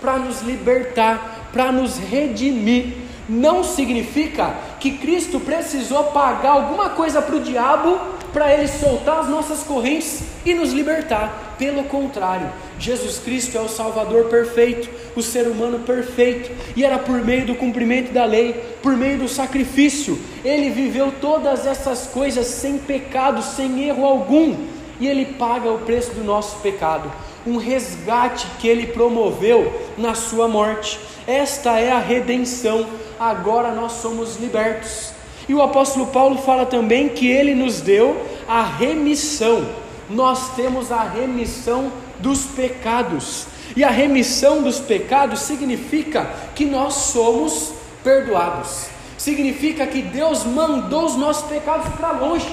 para 0.00 0.18
nos 0.18 0.42
libertar, 0.42 1.48
para 1.52 1.70
nos 1.70 1.96
redimir. 1.96 2.96
Não 3.28 3.62
significa 3.62 4.56
que 4.80 4.98
Cristo 4.98 5.38
precisou 5.38 6.02
pagar 6.06 6.50
alguma 6.50 6.90
coisa 6.90 7.22
para 7.22 7.36
o 7.36 7.40
diabo 7.40 7.96
para 8.32 8.52
ele 8.52 8.66
soltar 8.66 9.20
as 9.20 9.28
nossas 9.28 9.62
correntes 9.62 10.24
e 10.44 10.52
nos 10.52 10.72
libertar. 10.72 11.54
Pelo 11.56 11.84
contrário, 11.84 12.48
Jesus 12.76 13.18
Cristo 13.18 13.56
é 13.56 13.60
o 13.60 13.68
Salvador 13.68 14.24
perfeito, 14.24 14.90
o 15.14 15.22
ser 15.22 15.46
humano 15.46 15.78
perfeito, 15.78 16.50
e 16.74 16.84
era 16.84 16.98
por 16.98 17.24
meio 17.24 17.46
do 17.46 17.54
cumprimento 17.54 18.12
da 18.12 18.24
lei, 18.24 18.52
por 18.82 18.96
meio 18.96 19.18
do 19.18 19.28
sacrifício, 19.28 20.18
ele 20.44 20.70
viveu 20.70 21.12
todas 21.20 21.68
essas 21.68 22.08
coisas 22.08 22.48
sem 22.48 22.78
pecado, 22.78 23.42
sem 23.42 23.84
erro 23.84 24.04
algum, 24.04 24.79
e 25.00 25.08
ele 25.08 25.24
paga 25.24 25.70
o 25.72 25.78
preço 25.78 26.12
do 26.12 26.22
nosso 26.22 26.58
pecado, 26.58 27.10
um 27.46 27.56
resgate 27.56 28.46
que 28.58 28.68
ele 28.68 28.88
promoveu 28.88 29.72
na 29.96 30.14
sua 30.14 30.46
morte. 30.46 31.00
Esta 31.26 31.80
é 31.80 31.90
a 31.90 31.98
redenção, 31.98 32.86
agora 33.18 33.72
nós 33.72 33.92
somos 33.92 34.36
libertos. 34.36 35.12
E 35.48 35.54
o 35.54 35.62
apóstolo 35.62 36.06
Paulo 36.08 36.38
fala 36.38 36.66
também 36.66 37.08
que 37.08 37.28
ele 37.28 37.54
nos 37.54 37.80
deu 37.80 38.24
a 38.46 38.62
remissão. 38.62 39.66
Nós 40.08 40.54
temos 40.54 40.92
a 40.92 41.02
remissão 41.02 41.90
dos 42.18 42.44
pecados. 42.44 43.46
E 43.74 43.82
a 43.82 43.90
remissão 43.90 44.62
dos 44.62 44.78
pecados 44.78 45.40
significa 45.40 46.28
que 46.54 46.64
nós 46.64 46.94
somos 46.94 47.72
perdoados. 48.04 48.86
Significa 49.16 49.86
que 49.86 50.02
Deus 50.02 50.44
mandou 50.44 51.04
os 51.04 51.16
nossos 51.16 51.48
pecados 51.48 51.88
para 51.94 52.12
longe. 52.12 52.46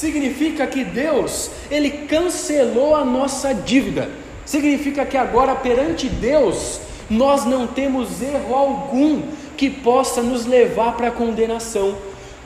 Significa 0.00 0.66
que 0.66 0.82
Deus, 0.82 1.50
ele 1.70 1.90
cancelou 1.90 2.96
a 2.96 3.04
nossa 3.04 3.52
dívida. 3.52 4.08
Significa 4.46 5.04
que 5.04 5.14
agora 5.14 5.54
perante 5.54 6.08
Deus, 6.08 6.80
nós 7.10 7.44
não 7.44 7.66
temos 7.66 8.22
erro 8.22 8.54
algum 8.54 9.20
que 9.58 9.68
possa 9.68 10.22
nos 10.22 10.46
levar 10.46 10.96
para 10.96 11.08
a 11.08 11.12
condenação 11.12 11.98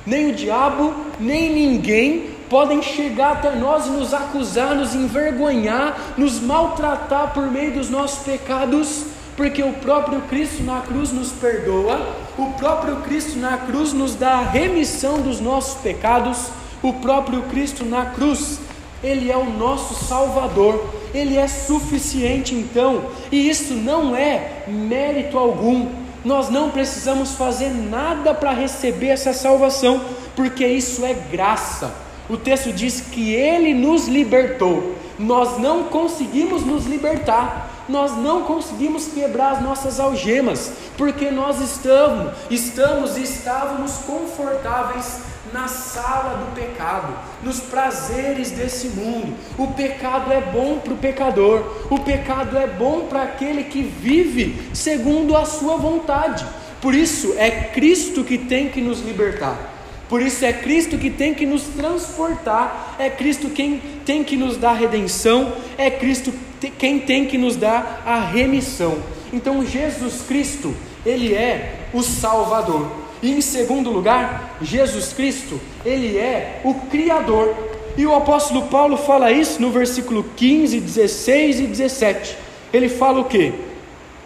nem 0.04 0.30
o 0.30 0.34
diabo, 0.34 0.92
nem 1.20 1.48
ninguém 1.48 2.30
podem 2.50 2.82
chegar 2.82 3.34
até 3.34 3.54
nós 3.54 3.86
e 3.86 3.90
nos 3.90 4.12
acusar, 4.12 4.74
nos 4.74 4.92
envergonhar, 4.92 6.14
nos 6.16 6.40
maltratar 6.40 7.32
por 7.32 7.48
meio 7.48 7.70
dos 7.74 7.88
nossos 7.88 8.24
pecados, 8.24 9.04
porque 9.36 9.62
o 9.62 9.74
próprio 9.74 10.22
Cristo 10.22 10.64
na 10.64 10.80
cruz 10.80 11.12
nos 11.12 11.30
perdoa, 11.30 12.00
o 12.36 12.46
próprio 12.54 12.96
Cristo 12.96 13.38
na 13.38 13.58
cruz 13.58 13.92
nos 13.92 14.16
dá 14.16 14.38
a 14.38 14.42
remissão 14.42 15.20
dos 15.20 15.38
nossos 15.38 15.80
pecados, 15.80 16.48
o 16.88 16.92
próprio 16.92 17.42
Cristo 17.44 17.84
na 17.84 18.06
cruz, 18.06 18.60
ele 19.02 19.30
é 19.30 19.36
o 19.36 19.44
nosso 19.44 19.94
Salvador, 20.04 20.84
ele 21.14 21.36
é 21.36 21.48
suficiente 21.48 22.54
então, 22.54 23.06
e 23.32 23.48
isso 23.48 23.74
não 23.74 24.14
é 24.14 24.64
mérito 24.68 25.38
algum, 25.38 25.88
nós 26.24 26.48
não 26.48 26.70
precisamos 26.70 27.32
fazer 27.32 27.70
nada 27.70 28.34
para 28.34 28.52
receber 28.52 29.08
essa 29.08 29.32
salvação, 29.32 30.00
porque 30.36 30.66
isso 30.66 31.04
é 31.04 31.14
graça. 31.14 31.94
O 32.28 32.36
texto 32.36 32.72
diz 32.72 33.02
que 33.02 33.34
Ele 33.34 33.74
nos 33.74 34.08
libertou. 34.08 34.94
Nós 35.18 35.58
não 35.58 35.84
conseguimos 35.84 36.64
nos 36.64 36.86
libertar, 36.86 37.84
nós 37.88 38.16
não 38.16 38.42
conseguimos 38.42 39.08
quebrar 39.08 39.52
as 39.52 39.62
nossas 39.62 40.00
algemas, 40.00 40.72
porque 40.96 41.30
nós 41.30 41.60
estamos, 41.60 42.32
estamos 42.50 43.16
e 43.18 43.22
estávamos 43.22 43.92
confortáveis 43.98 45.33
na 45.52 45.68
sala 45.68 46.38
do 46.38 46.54
pecado, 46.54 47.14
nos 47.42 47.60
prazeres 47.60 48.50
desse 48.50 48.88
mundo. 48.88 49.34
O 49.58 49.68
pecado 49.68 50.32
é 50.32 50.40
bom 50.40 50.78
para 50.78 50.94
o 50.94 50.96
pecador, 50.96 51.86
o 51.90 51.98
pecado 52.00 52.56
é 52.56 52.66
bom 52.66 53.02
para 53.02 53.22
aquele 53.22 53.64
que 53.64 53.82
vive 53.82 54.70
segundo 54.72 55.36
a 55.36 55.44
sua 55.44 55.76
vontade. 55.76 56.44
Por 56.80 56.94
isso 56.94 57.34
é 57.38 57.50
Cristo 57.50 58.24
que 58.24 58.36
tem 58.36 58.68
que 58.68 58.80
nos 58.80 59.00
libertar. 59.00 59.72
Por 60.08 60.20
isso 60.20 60.44
é 60.44 60.52
Cristo 60.52 60.98
que 60.98 61.10
tem 61.10 61.34
que 61.34 61.46
nos 61.46 61.62
transportar, 61.62 62.94
é 62.98 63.08
Cristo 63.08 63.48
quem 63.48 63.80
tem 64.04 64.22
que 64.22 64.36
nos 64.36 64.56
dar 64.56 64.74
redenção, 64.74 65.54
é 65.78 65.90
Cristo 65.90 66.32
quem 66.78 67.00
tem 67.00 67.26
que 67.26 67.38
nos 67.38 67.56
dar 67.56 68.02
a 68.06 68.20
remissão. 68.20 68.98
Então 69.32 69.64
Jesus 69.64 70.22
Cristo, 70.28 70.74
ele 71.04 71.34
é 71.34 71.88
o 71.92 72.02
Salvador. 72.02 73.03
E 73.22 73.32
em 73.32 73.40
segundo 73.40 73.90
lugar, 73.90 74.56
Jesus 74.60 75.12
Cristo, 75.12 75.60
ele 75.84 76.18
é 76.18 76.60
o 76.64 76.74
Criador. 76.74 77.54
E 77.96 78.04
o 78.04 78.14
apóstolo 78.14 78.62
Paulo 78.62 78.96
fala 78.96 79.30
isso 79.30 79.62
no 79.62 79.70
versículo 79.70 80.24
15, 80.36 80.80
16 80.80 81.60
e 81.60 81.66
17. 81.66 82.36
Ele 82.72 82.88
fala 82.88 83.20
o 83.20 83.24
que? 83.24 83.52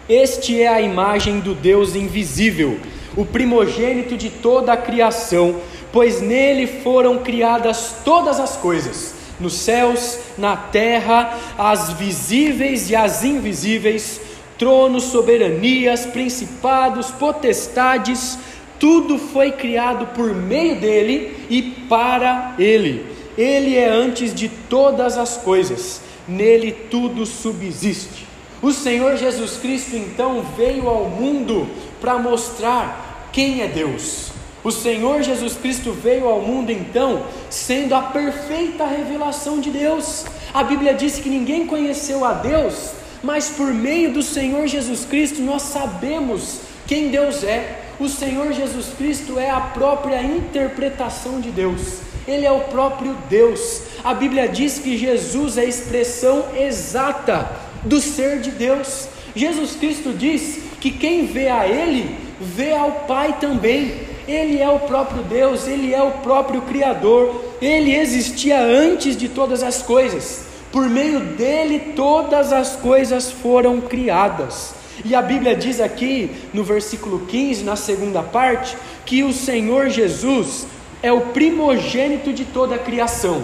Este 0.09 0.59
é 0.59 0.67
a 0.67 0.81
imagem 0.81 1.39
do 1.39 1.53
Deus 1.53 1.95
invisível, 1.95 2.79
o 3.15 3.23
primogênito 3.23 4.17
de 4.17 4.31
toda 4.31 4.73
a 4.73 4.77
criação, 4.77 5.57
pois 5.91 6.19
nele 6.19 6.65
foram 6.65 7.19
criadas 7.19 7.97
todas 8.03 8.39
as 8.39 8.57
coisas, 8.57 9.13
nos 9.39 9.53
céus, 9.53 10.17
na 10.35 10.57
terra, 10.57 11.37
as 11.57 11.93
visíveis 11.93 12.89
e 12.89 12.95
as 12.95 13.23
invisíveis, 13.23 14.19
tronos, 14.57 15.03
soberanias, 15.03 16.07
principados, 16.07 17.11
potestades, 17.11 18.37
tudo 18.79 19.17
foi 19.17 19.51
criado 19.51 20.07
por 20.07 20.33
meio 20.33 20.79
dele 20.79 21.45
e 21.49 21.61
para 21.61 22.55
ele. 22.57 23.05
Ele 23.37 23.75
é 23.75 23.87
antes 23.87 24.33
de 24.33 24.49
todas 24.49 25.17
as 25.17 25.37
coisas, 25.37 26.01
nele 26.27 26.71
tudo 26.71 27.25
subsiste. 27.25 28.27
O 28.61 28.73
Senhor 28.73 29.15
Jesus 29.15 29.57
Cristo 29.57 29.95
então 29.95 30.43
veio 30.57 30.87
ao 30.89 31.05
mundo 31.05 31.67
para 32.01 32.17
mostrar 32.17 33.29
quem 33.31 33.61
é 33.61 33.67
Deus. 33.67 34.31
O 34.61 34.71
Senhor 34.71 35.21
Jesus 35.21 35.53
Cristo 35.55 35.93
veio 35.93 36.27
ao 36.27 36.41
mundo 36.41 36.69
então 36.69 37.23
sendo 37.49 37.95
a 37.95 38.01
perfeita 38.01 38.85
revelação 38.85 39.59
de 39.61 39.69
Deus. 39.69 40.25
A 40.53 40.63
Bíblia 40.63 40.93
diz 40.93 41.17
que 41.19 41.29
ninguém 41.29 41.65
conheceu 41.65 42.25
a 42.25 42.33
Deus, 42.33 42.91
mas 43.23 43.49
por 43.49 43.73
meio 43.73 44.11
do 44.11 44.21
Senhor 44.21 44.67
Jesus 44.67 45.05
Cristo 45.05 45.41
nós 45.41 45.61
sabemos 45.61 46.59
quem 46.85 47.09
Deus 47.09 47.43
é. 47.43 47.88
O 47.99 48.07
Senhor 48.07 48.53
Jesus 48.53 48.93
Cristo 48.97 49.37
é 49.37 49.49
a 49.49 49.59
própria 49.59 50.23
interpretação 50.23 51.41
de 51.41 51.51
Deus. 51.51 51.99
Ele 52.25 52.45
é 52.45 52.51
o 52.51 52.61
próprio 52.61 53.13
Deus. 53.29 53.81
A 54.03 54.13
Bíblia 54.13 54.47
diz 54.47 54.79
que 54.79 54.97
Jesus 54.97 55.57
é 55.57 55.61
a 55.61 55.65
expressão 55.65 56.45
exata 56.57 57.49
do 57.83 57.99
ser 57.99 58.39
de 58.39 58.51
Deus. 58.51 59.09
Jesus 59.35 59.75
Cristo 59.75 60.13
diz 60.13 60.59
que 60.79 60.91
quem 60.91 61.25
vê 61.25 61.49
a 61.49 61.67
Ele, 61.67 62.15
vê 62.39 62.71
ao 62.71 62.91
Pai 63.05 63.37
também. 63.37 64.07
Ele 64.25 64.59
é 64.61 64.69
o 64.69 64.79
próprio 64.79 65.21
Deus, 65.23 65.67
Ele 65.67 65.93
é 65.93 66.01
o 66.01 66.11
próprio 66.11 66.61
Criador, 66.61 67.43
Ele 67.61 67.93
existia 67.93 68.61
antes 68.61 69.17
de 69.17 69.27
todas 69.27 69.61
as 69.61 69.81
coisas. 69.81 70.45
Por 70.71 70.87
meio 70.87 71.19
dele 71.19 71.93
todas 71.97 72.53
as 72.53 72.77
coisas 72.77 73.29
foram 73.29 73.81
criadas. 73.81 74.78
E 75.03 75.15
a 75.15 75.21
Bíblia 75.21 75.55
diz 75.55 75.79
aqui 75.79 76.31
no 76.53 76.63
versículo 76.63 77.25
15, 77.25 77.63
na 77.63 77.75
segunda 77.75 78.21
parte, 78.21 78.75
que 79.05 79.23
o 79.23 79.31
Senhor 79.31 79.89
Jesus 79.89 80.67
é 81.01 81.11
o 81.11 81.21
primogênito 81.21 82.33
de 82.33 82.45
toda 82.45 82.75
a 82.75 82.79
criação. 82.79 83.43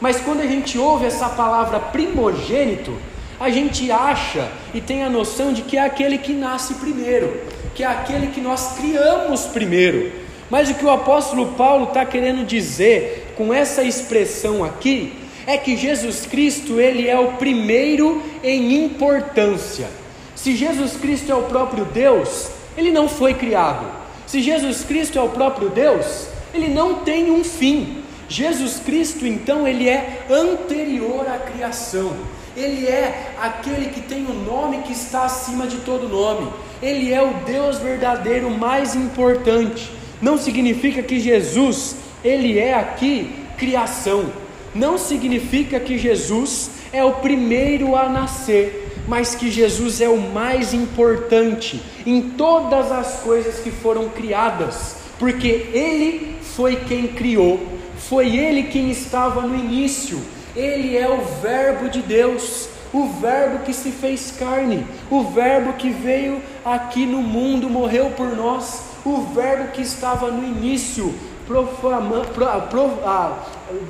Mas 0.00 0.20
quando 0.20 0.40
a 0.40 0.46
gente 0.46 0.78
ouve 0.78 1.06
essa 1.06 1.28
palavra 1.28 1.78
primogênito, 1.78 2.92
a 3.38 3.50
gente 3.50 3.90
acha 3.90 4.50
e 4.74 4.80
tem 4.80 5.04
a 5.04 5.10
noção 5.10 5.52
de 5.52 5.62
que 5.62 5.76
é 5.76 5.84
aquele 5.84 6.18
que 6.18 6.32
nasce 6.32 6.74
primeiro, 6.74 7.40
que 7.74 7.82
é 7.82 7.86
aquele 7.86 8.28
que 8.28 8.40
nós 8.40 8.74
criamos 8.76 9.42
primeiro. 9.46 10.12
Mas 10.50 10.70
o 10.70 10.74
que 10.74 10.84
o 10.84 10.90
apóstolo 10.90 11.52
Paulo 11.52 11.84
está 11.88 12.04
querendo 12.04 12.46
dizer 12.46 13.32
com 13.36 13.52
essa 13.52 13.82
expressão 13.82 14.64
aqui 14.64 15.12
é 15.46 15.56
que 15.56 15.76
Jesus 15.76 16.26
Cristo 16.26 16.80
ele 16.80 17.08
é 17.08 17.18
o 17.18 17.32
primeiro 17.32 18.22
em 18.42 18.84
importância. 18.84 19.88
Se 20.36 20.54
Jesus 20.54 20.92
Cristo 20.92 21.32
é 21.32 21.34
o 21.34 21.44
próprio 21.44 21.84
Deus, 21.86 22.50
ele 22.76 22.92
não 22.92 23.08
foi 23.08 23.34
criado. 23.34 23.86
Se 24.26 24.40
Jesus 24.40 24.84
Cristo 24.84 25.18
é 25.18 25.22
o 25.22 25.30
próprio 25.30 25.70
Deus, 25.70 26.28
ele 26.54 26.68
não 26.68 26.96
tem 26.96 27.30
um 27.30 27.42
fim. 27.42 28.04
Jesus 28.28 28.80
Cristo, 28.84 29.26
então, 29.26 29.66
ele 29.66 29.88
é 29.88 30.26
anterior 30.30 31.26
à 31.28 31.38
criação. 31.38 32.12
Ele 32.56 32.86
é 32.86 33.32
aquele 33.40 33.86
que 33.90 34.00
tem 34.00 34.24
o 34.26 34.30
um 34.30 34.44
nome 34.44 34.78
que 34.82 34.92
está 34.92 35.24
acima 35.24 35.66
de 35.66 35.78
todo 35.78 36.08
nome. 36.08 36.50
Ele 36.82 37.12
é 37.12 37.22
o 37.22 37.34
Deus 37.44 37.78
verdadeiro 37.78 38.50
mais 38.50 38.94
importante. 38.94 39.90
Não 40.20 40.36
significa 40.36 41.02
que 41.02 41.18
Jesus, 41.18 41.96
ele 42.24 42.58
é 42.58 42.74
aqui 42.74 43.30
criação. 43.56 44.26
Não 44.74 44.98
significa 44.98 45.80
que 45.80 45.98
Jesus 45.98 46.70
é 46.92 47.04
o 47.04 47.14
primeiro 47.14 47.96
a 47.96 48.08
nascer, 48.08 48.85
mas 49.06 49.34
que 49.34 49.50
Jesus 49.50 50.00
é 50.00 50.08
o 50.08 50.18
mais 50.18 50.74
importante 50.74 51.82
em 52.04 52.30
todas 52.30 52.90
as 52.90 53.20
coisas 53.20 53.60
que 53.60 53.70
foram 53.70 54.08
criadas, 54.08 54.96
porque 55.18 55.68
ele 55.72 56.36
foi 56.42 56.76
quem 56.76 57.08
criou, 57.08 57.60
foi 57.98 58.36
ele 58.36 58.64
quem 58.64 58.90
estava 58.90 59.42
no 59.42 59.54
início, 59.54 60.20
ele 60.54 60.96
é 60.96 61.08
o 61.08 61.20
Verbo 61.40 61.88
de 61.88 62.00
Deus, 62.00 62.68
o 62.92 63.06
Verbo 63.08 63.64
que 63.64 63.72
se 63.72 63.90
fez 63.90 64.32
carne, 64.38 64.86
o 65.10 65.22
Verbo 65.24 65.74
que 65.74 65.90
veio 65.90 66.40
aqui 66.64 67.04
no 67.06 67.22
mundo, 67.22 67.68
morreu 67.68 68.10
por 68.10 68.34
nós, 68.34 68.82
o 69.04 69.22
Verbo 69.34 69.72
que 69.72 69.82
estava 69.82 70.30
no 70.30 70.42
início, 70.42 71.14
profama, 71.46 72.22
pro, 72.24 72.46
pro, 72.62 72.98
ah, 73.04 73.38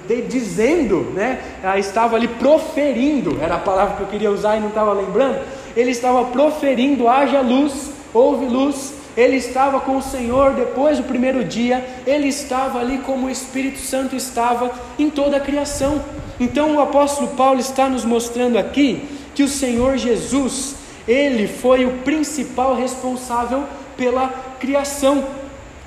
de, 0.07 0.23
dizendo, 0.23 1.13
né? 1.15 1.41
Estava 1.79 2.17
ali 2.17 2.29
proferindo, 2.29 3.39
era 3.41 3.57
a 3.57 3.59
palavra 3.59 3.97
que 3.97 4.03
eu 4.03 4.07
queria 4.09 4.31
usar 4.31 4.57
e 4.57 4.61
não 4.61 4.69
estava 4.69 4.93
lembrando. 4.93 5.41
Ele 5.77 5.91
estava 5.91 6.25
proferindo: 6.27 7.09
haja 7.09 7.41
luz, 7.41 7.91
houve 8.13 8.47
luz. 8.47 8.95
Ele 9.17 9.37
estava 9.37 9.81
com 9.81 9.97
o 9.97 10.03
Senhor 10.03 10.53
depois 10.53 10.99
do 10.99 11.05
primeiro 11.05 11.43
dia, 11.43 11.83
ele 12.07 12.29
estava 12.29 12.81
ali 12.81 12.99
como 12.99 13.29
o 13.29 13.31
Espírito 13.31 13.79
Santo 13.79 14.15
estava 14.15 14.71
em 14.99 15.09
toda 15.09 15.39
a 15.39 15.41
criação. 15.41 16.03
Então 16.39 16.77
o 16.77 16.81
apóstolo 16.83 17.29
Paulo 17.29 17.59
está 17.59 17.89
nos 17.89 18.05
mostrando 18.05 18.59
aqui 18.59 19.09
que 19.35 19.43
o 19.43 19.49
Senhor 19.49 19.97
Jesus, 19.97 20.77
ele 21.09 21.49
foi 21.49 21.87
o 21.87 21.99
principal 21.99 22.75
responsável 22.75 23.65
pela 23.97 24.29
criação. 24.61 25.25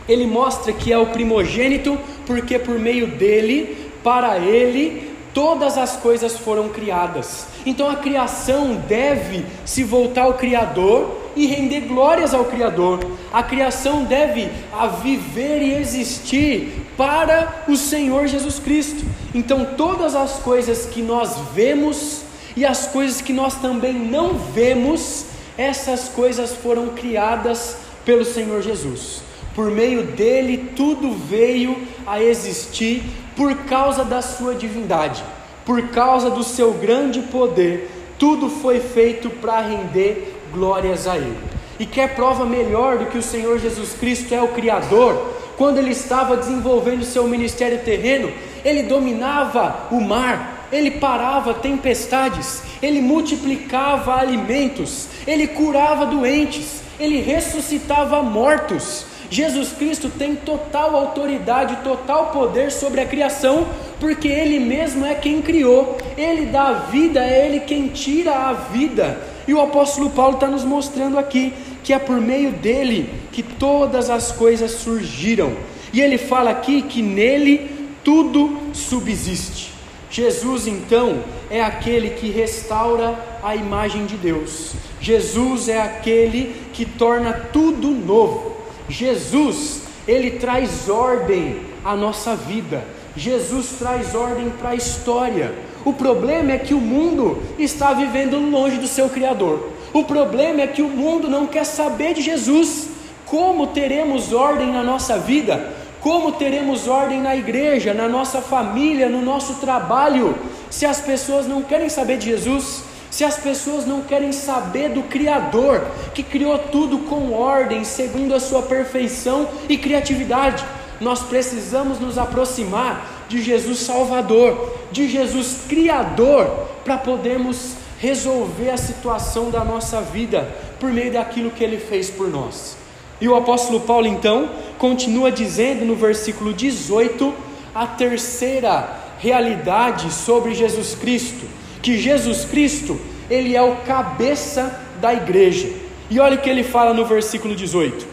Ele 0.10 0.26
mostra 0.26 0.74
que 0.74 0.92
é 0.92 0.98
o 0.98 1.06
primogênito, 1.06 1.98
porque 2.26 2.58
por 2.58 2.80
meio 2.80 3.06
dele, 3.06 3.92
para 4.04 4.40
ele, 4.40 5.14
todas 5.36 5.78
as 5.78 5.96
coisas 5.98 6.36
foram 6.36 6.70
criadas. 6.70 7.46
Então 7.64 7.88
a 7.88 7.98
criação 7.98 8.76
deve 8.88 9.46
se 9.64 9.84
voltar 9.84 10.24
ao 10.24 10.34
Criador 10.34 11.16
e 11.36 11.46
render 11.46 11.82
glórias 11.82 12.34
ao 12.34 12.46
Criador. 12.46 13.00
A 13.32 13.44
criação 13.44 14.04
deve 14.04 14.50
a 14.74 14.88
viver 14.88 15.62
e 15.62 15.76
existir 15.76 16.88
para 16.98 17.64
o 17.68 17.76
Senhor 17.76 18.26
Jesus 18.26 18.58
Cristo. 18.58 19.06
Então 19.34 19.64
todas 19.78 20.16
as 20.16 20.40
coisas 20.40 20.88
que 20.88 21.04
nós 21.04 21.38
vemos 21.54 22.24
e 22.58 22.66
as 22.66 22.88
coisas 22.88 23.22
que 23.22 23.32
nós 23.32 23.56
também 23.56 23.94
não 23.94 24.34
vemos, 24.34 25.26
essas 25.56 26.10
coisas 26.10 26.52
foram 26.56 26.88
criadas 26.90 27.78
pelo 28.04 28.26
Senhor 28.26 28.64
Jesus 28.64 29.29
por 29.56 29.72
meio 29.72 30.04
dele 30.04 30.72
tudo 30.76 31.12
veio 31.12 31.76
a 32.06 32.22
existir 32.22 33.04
por 33.36 33.56
causa 33.66 34.04
da 34.04 34.22
sua 34.22 34.54
divindade, 34.54 35.24
por 35.66 35.90
causa 35.90 36.30
do 36.30 36.44
seu 36.44 36.74
grande 36.74 37.22
poder, 37.22 37.90
tudo 38.18 38.50
foi 38.50 38.80
feito 38.80 39.30
para 39.30 39.62
render 39.62 40.42
glórias 40.52 41.08
a 41.08 41.18
ele. 41.18 41.38
E 41.80 41.86
quer 41.86 42.16
prova 42.16 42.46
melhor 42.46 42.98
do 42.98 43.06
que 43.06 43.18
o 43.18 43.24
Senhor 43.24 43.58
Jesus 43.60 43.94
Cristo 43.94 44.36
é 44.36 44.42
o 44.42 44.50
Criador? 44.50 45.38
Quando 45.58 45.78
ele 45.78 45.92
estava 45.92 46.36
desenvolvendo 46.36 47.06
seu 47.06 47.26
ministério 47.28 47.80
terreno, 47.80 48.32
ele 48.66 48.84
dominava 48.84 49.88
o 49.90 50.02
mar, 50.02 50.68
ele 50.72 50.92
parava 50.92 51.54
tempestades, 51.54 52.62
ele 52.82 53.02
multiplicava 53.02 54.16
alimentos, 54.16 55.08
ele 55.26 55.48
curava 55.48 56.06
doentes, 56.06 56.82
ele 57.00 57.22
ressuscitava 57.22 58.22
mortos. 58.22 59.06
Jesus 59.30 59.74
Cristo 59.74 60.10
tem 60.10 60.36
total 60.36 60.96
autoridade, 60.96 61.84
total 61.84 62.32
poder 62.32 62.72
sobre 62.72 63.02
a 63.02 63.06
criação, 63.06 63.68
porque 64.00 64.28
Ele 64.28 64.60
mesmo 64.60 65.06
é 65.06 65.14
quem 65.14 65.42
criou, 65.42 65.98
Ele 66.18 66.48
dá 66.48 66.68
a 66.68 66.74
vida, 66.74 67.24
é 67.24 67.46
Ele 67.46 67.60
quem 67.60 67.88
tira 67.88 68.34
a 68.34 68.54
vida. 68.54 69.22
E 69.48 69.54
o 69.54 69.62
apóstolo 69.62 70.10
Paulo 70.10 70.36
está 70.36 70.48
nos 70.48 70.64
mostrando 70.64 71.18
aqui 71.18 71.54
que 71.84 71.94
é 71.94 72.00
por 72.00 72.22
meio 72.22 72.52
dele 72.52 73.10
que 73.32 73.42
todas 73.42 74.10
as 74.10 74.32
coisas 74.32 74.72
surgiram. 74.72 75.54
E 75.92 76.02
ele 76.02 76.18
fala 76.18 76.52
aqui 76.52 76.84
que 76.84 77.02
nele 77.02 77.90
tudo 78.04 78.60
subsiste. 78.74 79.72
Jesus 80.12 80.68
então 80.68 81.24
é 81.50 81.62
aquele 81.62 82.12
que 82.12 82.30
restaura 82.30 83.16
a 83.44 83.56
imagem 83.56 84.06
de 84.06 84.18
Deus. 84.18 84.74
Jesus 85.02 85.68
é 85.68 85.82
aquele 85.82 86.56
que 86.74 86.86
torna 86.86 87.34
tudo 87.34 87.90
novo. 87.90 88.59
Jesus, 88.90 89.84
ele 90.08 90.32
traz 90.32 90.90
ordem 90.90 91.62
à 91.86 91.96
nossa 91.96 92.36
vida. 92.36 92.84
Jesus 93.16 93.76
traz 93.78 94.16
ordem 94.16 94.50
para 94.50 94.70
a 94.70 94.76
história. 94.76 95.54
O 95.86 95.94
problema 95.94 96.52
é 96.52 96.58
que 96.58 96.74
o 96.74 96.82
mundo 96.82 97.42
está 97.58 97.94
vivendo 97.94 98.40
longe 98.40 98.78
do 98.78 98.88
seu 98.88 99.08
Criador. 99.10 99.70
O 99.94 100.04
problema 100.04 100.62
é 100.62 100.68
que 100.68 100.82
o 100.82 100.90
mundo 100.90 101.30
não 101.30 101.48
quer 101.48 101.64
saber 101.64 102.14
de 102.14 102.22
Jesus. 102.22 102.90
Como 103.26 103.68
teremos 103.68 104.34
ordem 104.34 104.72
na 104.72 104.84
nossa 104.84 105.18
vida? 105.18 105.74
Como 106.02 106.32
teremos 106.32 106.88
ordem 106.88 107.22
na 107.22 107.36
igreja, 107.36 107.94
na 107.94 108.08
nossa 108.08 108.42
família, 108.42 109.10
no 109.10 109.22
nosso 109.22 109.56
trabalho, 109.56 110.36
se 110.70 110.86
as 110.86 111.02
pessoas 111.02 111.46
não 111.46 111.62
querem 111.62 111.90
saber 111.90 112.18
de 112.18 112.28
Jesus? 112.28 112.89
Se 113.20 113.26
as 113.26 113.38
pessoas 113.38 113.86
não 113.86 114.02
querem 114.02 114.32
saber 114.32 114.92
do 114.92 115.04
Criador, 115.04 115.86
que 116.16 116.24
criou 116.24 116.58
tudo 116.58 117.00
com 117.00 117.34
ordem, 117.34 117.84
segundo 117.84 118.34
a 118.34 118.40
sua 118.40 118.62
perfeição 118.62 119.46
e 119.68 119.78
criatividade, 119.78 120.64
nós 121.02 121.24
precisamos 121.24 122.00
nos 122.00 122.18
aproximar 122.18 123.26
de 123.28 123.42
Jesus 123.42 123.80
Salvador, 123.80 124.74
de 124.90 125.10
Jesus 125.10 125.64
Criador, 125.68 126.46
para 126.86 126.98
podermos 126.98 127.74
resolver 128.00 128.70
a 128.70 128.78
situação 128.78 129.52
da 129.52 129.66
nossa 129.66 130.00
vida 130.00 130.56
por 130.80 130.90
meio 130.90 131.12
daquilo 131.12 131.52
que 131.52 131.62
ele 131.62 131.78
fez 131.78 132.10
por 132.10 132.30
nós. 132.30 132.78
E 133.20 133.28
o 133.28 133.36
apóstolo 133.36 133.82
Paulo 133.82 134.08
então 134.08 134.50
continua 134.78 135.30
dizendo 135.30 135.84
no 135.84 135.96
versículo 135.98 136.54
18 136.54 137.34
a 137.76 137.86
terceira 137.86 138.98
realidade 139.20 140.10
sobre 140.10 140.56
Jesus 140.56 140.96
Cristo 140.96 141.59
que 141.82 141.98
Jesus 141.98 142.46
Cristo, 142.46 143.00
ele 143.30 143.56
é 143.56 143.62
o 143.62 143.78
cabeça 143.78 144.82
da 145.00 145.14
igreja. 145.14 145.70
E 146.10 146.20
olha 146.20 146.36
o 146.36 146.42
que 146.42 146.50
ele 146.50 146.64
fala 146.64 146.94
no 146.94 147.06
versículo 147.06 147.56
18: 147.56 148.06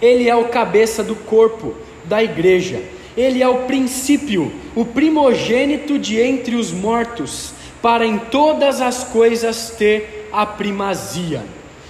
Ele 0.00 0.28
é 0.28 0.36
o 0.36 0.48
cabeça 0.48 1.02
do 1.02 1.14
corpo 1.14 1.74
da 2.04 2.22
igreja. 2.22 2.80
Ele 3.16 3.42
é 3.42 3.48
o 3.48 3.64
princípio, 3.64 4.52
o 4.74 4.84
primogênito 4.84 5.98
de 5.98 6.18
entre 6.20 6.54
os 6.54 6.72
mortos, 6.72 7.52
para 7.82 8.06
em 8.06 8.18
todas 8.18 8.80
as 8.80 9.04
coisas 9.04 9.70
ter 9.76 10.28
a 10.32 10.46
primazia. 10.46 11.42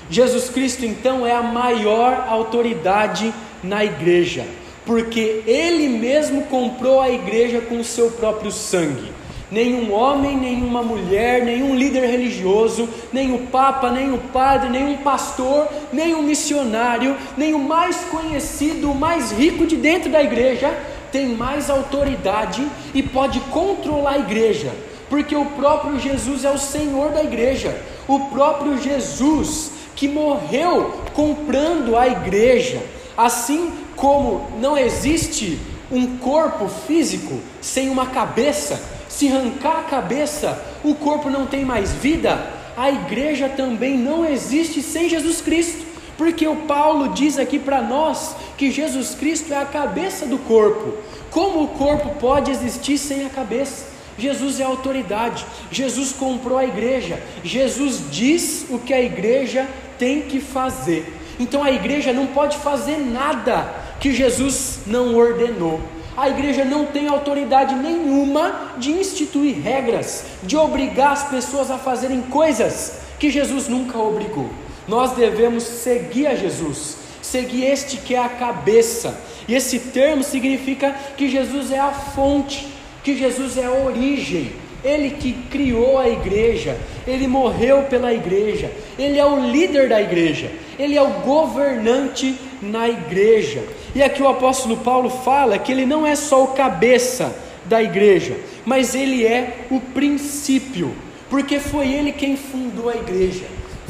Jesus 0.08 0.48
Cristo, 0.48 0.84
então, 0.84 1.24
é 1.26 1.32
a 1.32 1.42
maior 1.42 2.26
autoridade 2.26 3.32
na 3.62 3.84
igreja, 3.84 4.44
porque 4.84 5.42
Ele 5.46 5.88
mesmo 5.88 6.42
comprou 6.46 7.00
a 7.00 7.10
igreja 7.10 7.60
com 7.60 7.78
o 7.78 7.84
seu 7.84 8.10
próprio 8.10 8.50
sangue 8.50 9.19
nenhum 9.50 9.92
homem, 9.92 10.36
nenhuma 10.36 10.82
mulher, 10.82 11.44
nenhum 11.44 11.74
líder 11.74 12.06
religioso, 12.06 12.88
nem 13.12 13.34
o 13.34 13.46
Papa, 13.46 13.90
nem 13.90 14.12
o 14.12 14.18
padre, 14.18 14.68
nenhum 14.68 14.98
pastor, 14.98 15.68
nem 15.92 16.14
um 16.14 16.22
missionário, 16.22 17.16
nem 17.36 17.54
o 17.54 17.58
mais 17.58 17.96
conhecido, 18.10 18.90
o 18.90 18.94
mais 18.94 19.32
rico 19.32 19.66
de 19.66 19.76
dentro 19.76 20.10
da 20.10 20.22
igreja, 20.22 20.72
tem 21.10 21.28
mais 21.28 21.68
autoridade 21.68 22.66
e 22.94 23.02
pode 23.02 23.40
controlar 23.40 24.12
a 24.12 24.18
igreja, 24.18 24.72
Porque 25.08 25.34
o 25.34 25.44
próprio 25.44 25.98
Jesus 25.98 26.44
é 26.44 26.50
o 26.52 26.58
Senhor 26.58 27.10
da 27.10 27.24
igreja, 27.24 27.76
o 28.06 28.20
próprio 28.26 28.80
Jesus 28.80 29.72
que 29.96 30.06
morreu 30.06 31.02
comprando 31.12 31.96
a 31.96 32.06
igreja. 32.06 32.80
Assim 33.16 33.72
como 33.96 34.46
não 34.60 34.78
existe 34.78 35.58
um 35.90 36.16
corpo 36.18 36.68
físico 36.68 37.40
sem 37.60 37.90
uma 37.90 38.06
cabeça, 38.06 38.80
se 39.20 39.28
arrancar 39.28 39.80
a 39.80 39.82
cabeça, 39.82 40.58
o 40.82 40.94
corpo 40.94 41.28
não 41.28 41.44
tem 41.44 41.62
mais 41.62 41.92
vida, 41.92 42.42
a 42.74 42.90
igreja 42.90 43.50
também 43.50 43.98
não 43.98 44.24
existe 44.24 44.80
sem 44.80 45.10
Jesus 45.10 45.42
Cristo. 45.42 45.90
Porque 46.16 46.46
o 46.46 46.56
Paulo 46.56 47.08
diz 47.08 47.38
aqui 47.38 47.58
para 47.58 47.82
nós 47.82 48.34
que 48.56 48.70
Jesus 48.70 49.14
Cristo 49.14 49.52
é 49.52 49.58
a 49.58 49.66
cabeça 49.66 50.24
do 50.24 50.38
corpo. 50.38 50.94
Como 51.30 51.62
o 51.62 51.68
corpo 51.68 52.18
pode 52.18 52.50
existir 52.50 52.96
sem 52.96 53.26
a 53.26 53.28
cabeça? 53.30 53.90
Jesus 54.16 54.58
é 54.58 54.64
autoridade, 54.64 55.44
Jesus 55.70 56.12
comprou 56.12 56.56
a 56.56 56.64
igreja, 56.64 57.22
Jesus 57.42 58.02
diz 58.10 58.66
o 58.70 58.78
que 58.78 58.92
a 58.92 59.00
igreja 59.00 59.66
tem 59.98 60.22
que 60.22 60.40
fazer. 60.40 61.14
Então 61.38 61.62
a 61.62 61.70
igreja 61.70 62.12
não 62.12 62.26
pode 62.26 62.56
fazer 62.58 62.98
nada 62.98 63.68
que 63.98 64.14
Jesus 64.14 64.80
não 64.86 65.14
ordenou. 65.14 65.80
A 66.16 66.28
igreja 66.28 66.64
não 66.64 66.86
tem 66.86 67.06
autoridade 67.08 67.74
nenhuma 67.74 68.72
de 68.78 68.90
instituir 68.90 69.60
regras, 69.60 70.24
de 70.42 70.56
obrigar 70.56 71.12
as 71.12 71.28
pessoas 71.28 71.70
a 71.70 71.78
fazerem 71.78 72.22
coisas 72.22 73.00
que 73.18 73.30
Jesus 73.30 73.68
nunca 73.68 73.98
obrigou. 73.98 74.50
Nós 74.88 75.12
devemos 75.12 75.62
seguir 75.62 76.26
a 76.26 76.34
Jesus, 76.34 76.96
seguir 77.22 77.64
este 77.64 77.96
que 77.98 78.14
é 78.14 78.18
a 78.18 78.28
cabeça. 78.28 79.20
E 79.46 79.54
esse 79.54 79.78
termo 79.78 80.24
significa 80.24 80.94
que 81.16 81.28
Jesus 81.28 81.70
é 81.70 81.78
a 81.78 81.92
fonte, 81.92 82.66
que 83.04 83.16
Jesus 83.16 83.56
é 83.56 83.66
a 83.66 83.84
origem. 83.84 84.52
Ele 84.82 85.10
que 85.10 85.32
criou 85.50 85.98
a 85.98 86.08
igreja, 86.08 86.76
ele 87.06 87.26
morreu 87.26 87.82
pela 87.82 88.14
igreja, 88.14 88.72
ele 88.98 89.18
é 89.18 89.26
o 89.26 89.46
líder 89.50 89.90
da 89.90 90.00
igreja, 90.00 90.50
ele 90.78 90.96
é 90.96 91.02
o 91.02 91.20
governante 91.20 92.34
na 92.62 92.88
igreja. 92.88 93.62
E 93.94 94.02
aqui 94.02 94.22
o 94.22 94.28
apóstolo 94.28 94.76
Paulo 94.78 95.10
fala 95.10 95.58
que 95.58 95.72
ele 95.72 95.84
não 95.84 96.06
é 96.06 96.14
só 96.14 96.44
o 96.44 96.48
cabeça 96.48 97.34
da 97.64 97.82
igreja, 97.82 98.36
mas 98.64 98.94
ele 98.94 99.26
é 99.26 99.66
o 99.70 99.80
princípio, 99.80 100.94
porque 101.28 101.58
foi 101.58 101.88
ele 101.88 102.12
quem 102.12 102.36
fundou 102.36 102.88
a 102.88 102.94
igreja. 102.94 103.46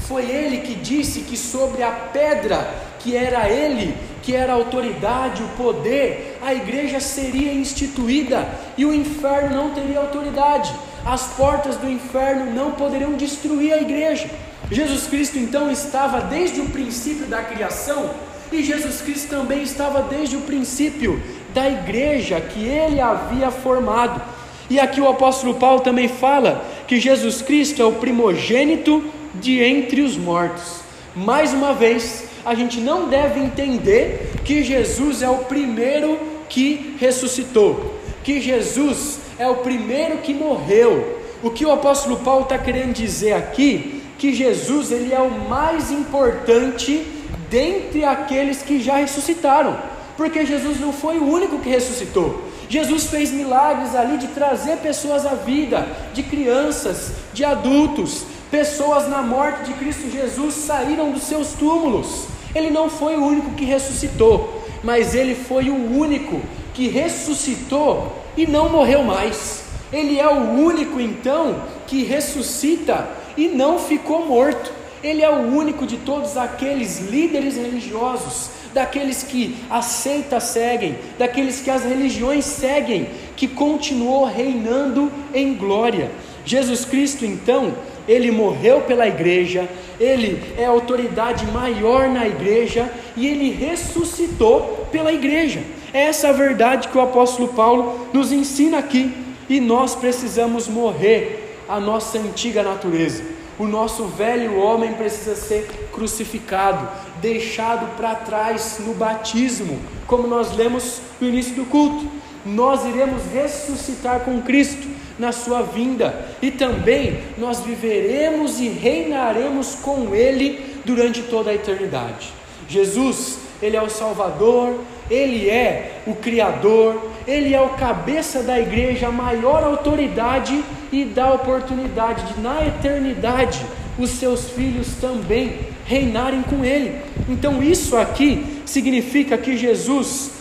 Foi 0.09 0.29
ele 0.29 0.59
que 0.59 0.75
disse 0.75 1.21
que 1.21 1.37
sobre 1.37 1.83
a 1.83 1.91
pedra 1.91 2.89
que 2.99 3.17
era 3.17 3.49
ele, 3.49 3.97
que 4.23 4.35
era 4.35 4.53
a 4.53 4.57
autoridade, 4.57 5.43
o 5.43 5.49
poder, 5.51 6.39
a 6.43 6.53
igreja 6.55 7.01
seria 7.01 7.53
instituída 7.53 8.47
e 8.77 8.85
o 8.85 8.95
inferno 8.95 9.57
não 9.57 9.71
teria 9.71 9.99
autoridade. 9.99 10.73
As 11.05 11.29
portas 11.29 11.77
do 11.77 11.89
inferno 11.89 12.53
não 12.53 12.73
poderiam 12.73 13.13
destruir 13.13 13.73
a 13.73 13.81
igreja. 13.81 14.29
Jesus 14.71 15.07
Cristo 15.07 15.39
então 15.39 15.71
estava 15.71 16.21
desde 16.21 16.61
o 16.61 16.69
princípio 16.69 17.27
da 17.27 17.43
criação 17.43 18.11
e 18.53 18.63
Jesus 18.63 19.01
Cristo 19.01 19.29
também 19.29 19.63
estava 19.63 20.03
desde 20.03 20.37
o 20.37 20.41
princípio 20.41 21.23
da 21.55 21.69
igreja 21.69 22.41
que 22.41 22.65
ele 22.65 23.01
havia 23.01 23.51
formado. 23.51 24.21
E 24.69 24.79
aqui 24.79 25.01
o 25.01 25.09
apóstolo 25.09 25.55
Paulo 25.55 25.81
também 25.81 26.09
fala 26.09 26.65
que 26.87 27.01
Jesus 27.01 27.43
Cristo 27.43 27.83
é 27.83 27.85
o 27.85 27.93
primogênito 27.93 29.05
de 29.35 29.63
entre 29.63 30.01
os 30.01 30.17
mortos. 30.17 30.81
Mais 31.15 31.53
uma 31.53 31.73
vez, 31.73 32.25
a 32.45 32.55
gente 32.55 32.81
não 32.81 33.09
deve 33.09 33.41
entender 33.41 34.33
que 34.45 34.63
Jesus 34.63 35.23
é 35.23 35.29
o 35.29 35.39
primeiro 35.39 36.19
que 36.49 36.97
ressuscitou, 36.99 37.99
que 38.23 38.41
Jesus 38.41 39.21
é 39.39 39.49
o 39.49 39.57
primeiro 39.57 40.19
que 40.19 40.35
morreu. 40.35 41.19
O 41.43 41.51
que 41.51 41.65
o 41.65 41.73
apóstolo 41.73 42.19
Paulo 42.19 42.43
está 42.43 42.59
querendo 42.59 42.93
dizer 42.93 43.33
aqui, 43.33 44.03
que 44.19 44.35
Jesus 44.35 44.93
ele 44.93 45.13
é 45.15 45.21
o 45.21 45.49
mais 45.49 45.91
importante 45.91 47.20
dentre 47.51 48.05
aqueles 48.05 48.63
que 48.63 48.81
já 48.81 48.97
ressuscitaram, 48.97 49.77
porque 50.17 50.47
Jesus 50.47 50.81
não 50.81 50.93
foi 50.93 51.19
o 51.19 51.29
único 51.29 51.59
que 51.59 51.69
ressuscitou. 51.69 52.45
Jesus 52.69 53.07
fez 53.07 53.33
milagres 53.33 53.95
ali 53.97 54.17
de 54.17 54.29
trazer 54.29 54.77
pessoas 54.77 55.27
à 55.27 55.35
vida, 55.35 55.87
de 56.15 56.23
crianças, 56.23 57.13
de 57.35 57.45
adultos, 57.45 58.25
Pessoas 58.51 59.09
na 59.09 59.23
morte 59.23 59.63
de 59.63 59.75
Cristo 59.75 60.11
Jesus 60.11 60.55
saíram 60.55 61.13
dos 61.13 61.23
seus 61.23 61.53
túmulos. 61.53 62.27
Ele 62.53 62.69
não 62.69 62.91
foi 62.91 63.15
o 63.15 63.25
único 63.25 63.53
que 63.53 63.65
ressuscitou, 63.65 64.65
mas 64.83 65.15
ele 65.15 65.37
foi 65.37 65.71
o 65.71 65.75
único 65.77 66.41
que 66.75 66.89
ressuscitou 66.89 68.13
e 68.37 68.49
não 68.49 68.69
morreu 68.69 69.05
mais. 69.05 69.63
Ele 69.93 70.19
é 70.19 70.27
o 70.27 70.51
único 70.51 71.01
então 71.01 71.63
que 71.87 72.03
ressuscita 72.03 73.09
e 73.37 73.47
não 73.47 73.79
ficou 73.79 74.27
morto. 74.27 74.73
Ele 75.03 75.23
é 75.23 75.31
o 75.31 75.55
único 75.57 75.87
de 75.87 75.97
todos 75.99 76.37
aqueles 76.37 77.01
líderes 77.11 77.57
religiosos, 77.57 78.51
daqueles 78.75 79.23
que 79.23 79.57
a 79.69 79.83
seita 79.83 80.39
seguem, 80.41 80.97
daqueles 81.19 81.61
que 81.61 81.71
as 81.71 81.85
religiões 81.85 82.45
seguem, 82.45 83.09
que 83.37 83.49
continuou 83.49 84.25
reinando 84.25 85.11
em 85.33 85.55
glória. 85.55 86.11
Jesus 86.45 86.85
Cristo 86.85 87.25
então 87.25 87.75
ele 88.09 88.31
morreu 88.31 88.81
pela 88.81 89.07
igreja, 89.07 89.69
ele 89.99 90.43
é 90.59 90.67
a 90.67 90.71
autoridade 90.71 91.47
maior 91.47 92.09
na 92.09 92.27
igreja 92.27 92.91
e 93.17 93.27
ele 93.27 93.51
ressuscitou 93.51 94.89
pela 94.91 95.13
igreja. 95.13 95.63
É 95.93 96.05
essa 96.05 96.29
a 96.29 96.33
verdade 96.33 96.89
que 96.89 96.99
o 96.99 97.01
apóstolo 97.01 97.49
Paulo 97.49 98.09
nos 98.13 98.33
ensina 98.33 98.79
aqui, 98.79 99.13
e 99.49 99.59
nós 99.61 99.97
precisamos 99.97 100.69
morrer 100.69 101.59
a 101.69 101.81
nossa 101.81 102.19
antiga 102.19 102.63
natureza. 102.63 103.40
O 103.61 103.69
nosso 103.69 104.07
velho 104.07 104.59
homem 104.59 104.95
precisa 104.95 105.37
ser 105.37 105.91
crucificado, 105.93 106.89
deixado 107.21 107.95
para 107.95 108.15
trás 108.15 108.79
no 108.81 108.95
batismo, 108.95 109.79
como 110.07 110.27
nós 110.27 110.57
lemos 110.57 111.03
no 111.21 111.29
início 111.29 111.55
do 111.55 111.67
culto. 111.67 112.09
Nós 112.43 112.87
iremos 112.87 113.23
ressuscitar 113.31 114.21
com 114.21 114.41
Cristo 114.41 114.89
na 115.19 115.31
sua 115.31 115.61
vinda, 115.61 116.27
e 116.41 116.51
também 116.51 117.21
nós 117.37 117.61
viveremos 117.61 118.59
e 118.61 118.69
reinaremos 118.69 119.75
com 119.75 120.15
Ele 120.15 120.81
durante 120.87 121.21
toda 121.25 121.51
a 121.51 121.55
eternidade. 121.55 122.33
Jesus, 122.67 123.41
Ele 123.61 123.77
é 123.77 123.83
o 123.83 123.91
Salvador, 123.91 124.81
Ele 125.11 125.51
é 125.51 126.01
o 126.07 126.15
Criador, 126.15 127.11
Ele 127.27 127.55
é 127.55 127.61
o 127.61 127.71
cabeça 127.71 128.43
da 128.43 128.59
igreja, 128.59 129.09
a 129.09 129.13
maior 129.13 129.65
autoridade 129.65 130.63
e 130.93 131.05
dá 131.05 131.33
oportunidade 131.33 132.33
de, 132.33 132.41
na 132.41 132.65
eternidade, 132.65 133.61
os 133.99 134.11
seus 134.11 134.51
filhos 134.51 134.95
também 135.01 135.59
reinarem 135.85 136.43
com 136.43 136.65
Ele. 136.65 137.01
Então, 137.29 137.63
isso 137.63 137.97
aqui 137.97 138.63
significa 138.65 139.37
que 139.37 139.57
Jesus 139.57 140.33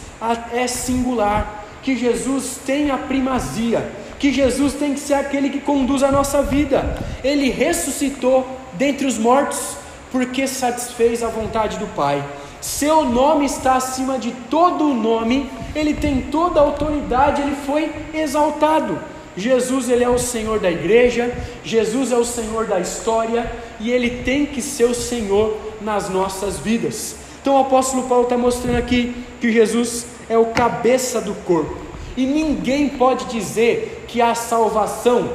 é 0.53 0.67
singular, 0.67 1.65
que 1.81 1.97
Jesus 1.97 2.59
tem 2.65 2.91
a 2.91 2.97
primazia 2.97 3.99
que 4.19 4.33
Jesus 4.33 4.73
tem 4.73 4.93
que 4.93 4.99
ser 4.99 5.13
aquele 5.13 5.49
que 5.49 5.61
conduz 5.61 6.03
a 6.03 6.11
nossa 6.11 6.43
vida. 6.43 6.97
Ele 7.23 7.49
ressuscitou 7.49 8.45
dentre 8.73 9.07
os 9.07 9.17
mortos 9.17 9.77
porque 10.11 10.45
satisfez 10.45 11.23
a 11.23 11.29
vontade 11.29 11.77
do 11.77 11.87
Pai. 11.87 12.23
Seu 12.61 13.05
nome 13.05 13.45
está 13.45 13.75
acima 13.75 14.19
de 14.19 14.31
todo 14.49 14.85
o 14.85 14.93
nome, 14.93 15.49
ele 15.73 15.93
tem 15.93 16.21
toda 16.23 16.59
a 16.59 16.63
autoridade, 16.63 17.41
ele 17.41 17.55
foi 17.65 17.91
exaltado. 18.13 18.99
Jesus 19.37 19.89
ele 19.89 20.03
é 20.03 20.09
o 20.09 20.19
Senhor 20.19 20.59
da 20.59 20.69
igreja, 20.69 21.33
Jesus 21.63 22.11
é 22.11 22.17
o 22.17 22.25
Senhor 22.25 22.65
da 22.65 22.79
história 22.79 23.49
e 23.79 23.89
ele 23.89 24.23
tem 24.23 24.45
que 24.45 24.61
ser 24.61 24.85
o 24.85 24.95
Senhor 24.95 25.55
nas 25.81 26.09
nossas 26.09 26.57
vidas. 26.57 27.15
Então 27.41 27.55
o 27.55 27.61
apóstolo 27.61 28.03
Paulo 28.03 28.23
está 28.23 28.37
mostrando 28.37 28.77
aqui 28.77 29.15
que 29.39 29.51
Jesus 29.51 30.05
é 30.29 30.37
o 30.37 30.47
cabeça 30.47 31.21
do 31.21 31.33
corpo. 31.33 31.77
E 32.17 32.25
ninguém 32.25 32.89
pode 32.89 33.25
dizer 33.25 34.05
que 34.07 34.21
há 34.21 34.35
salvação 34.35 35.29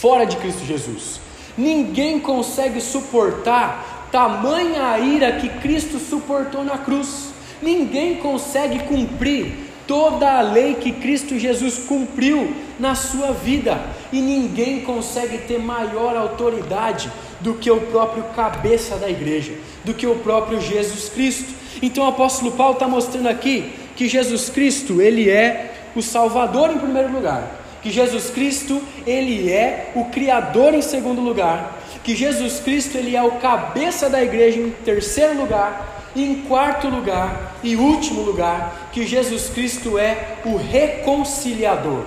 fora 0.00 0.26
de 0.26 0.36
Cristo 0.36 0.64
Jesus. 0.66 1.20
Ninguém 1.56 2.20
consegue 2.20 2.80
suportar 2.80 3.93
tamanha 4.14 4.96
ira 4.96 5.32
que 5.32 5.48
Cristo 5.48 5.98
suportou 5.98 6.62
na 6.62 6.78
cruz. 6.78 7.30
Ninguém 7.60 8.14
consegue 8.14 8.84
cumprir 8.84 9.56
toda 9.88 10.38
a 10.38 10.40
lei 10.40 10.74
que 10.74 10.92
Cristo 10.92 11.36
Jesus 11.36 11.78
cumpriu 11.78 12.54
na 12.78 12.94
sua 12.94 13.32
vida. 13.32 13.76
E 14.12 14.20
ninguém 14.20 14.82
consegue 14.82 15.38
ter 15.38 15.58
maior 15.58 16.16
autoridade 16.16 17.10
do 17.40 17.54
que 17.54 17.68
o 17.68 17.80
próprio 17.80 18.22
cabeça 18.36 18.94
da 18.94 19.10
igreja, 19.10 19.54
do 19.84 19.92
que 19.92 20.06
o 20.06 20.14
próprio 20.14 20.60
Jesus 20.60 21.08
Cristo. 21.08 21.52
Então 21.82 22.04
o 22.04 22.08
apóstolo 22.08 22.52
Paulo 22.52 22.74
está 22.74 22.86
mostrando 22.86 23.28
aqui 23.28 23.72
que 23.96 24.06
Jesus 24.06 24.48
Cristo, 24.48 25.02
ele 25.02 25.28
é 25.28 25.72
o 25.96 26.00
Salvador 26.00 26.70
em 26.70 26.78
primeiro 26.78 27.12
lugar, 27.12 27.64
que 27.82 27.90
Jesus 27.90 28.30
Cristo, 28.30 28.80
ele 29.04 29.50
é 29.50 29.90
o 29.96 30.04
criador 30.04 30.72
em 30.72 30.82
segundo 30.82 31.20
lugar, 31.20 31.80
que 32.04 32.14
Jesus 32.14 32.60
Cristo, 32.60 32.98
ele 32.98 33.16
é 33.16 33.22
o 33.22 33.32
cabeça 33.32 34.10
da 34.10 34.22
igreja 34.22 34.60
em 34.60 34.70
terceiro 34.70 35.40
lugar, 35.40 36.12
em 36.14 36.42
quarto 36.42 36.86
lugar 36.88 37.56
e 37.64 37.74
último 37.74 38.20
lugar, 38.20 38.90
que 38.92 39.06
Jesus 39.06 39.48
Cristo 39.48 39.98
é 39.98 40.36
o 40.44 40.56
reconciliador. 40.56 42.02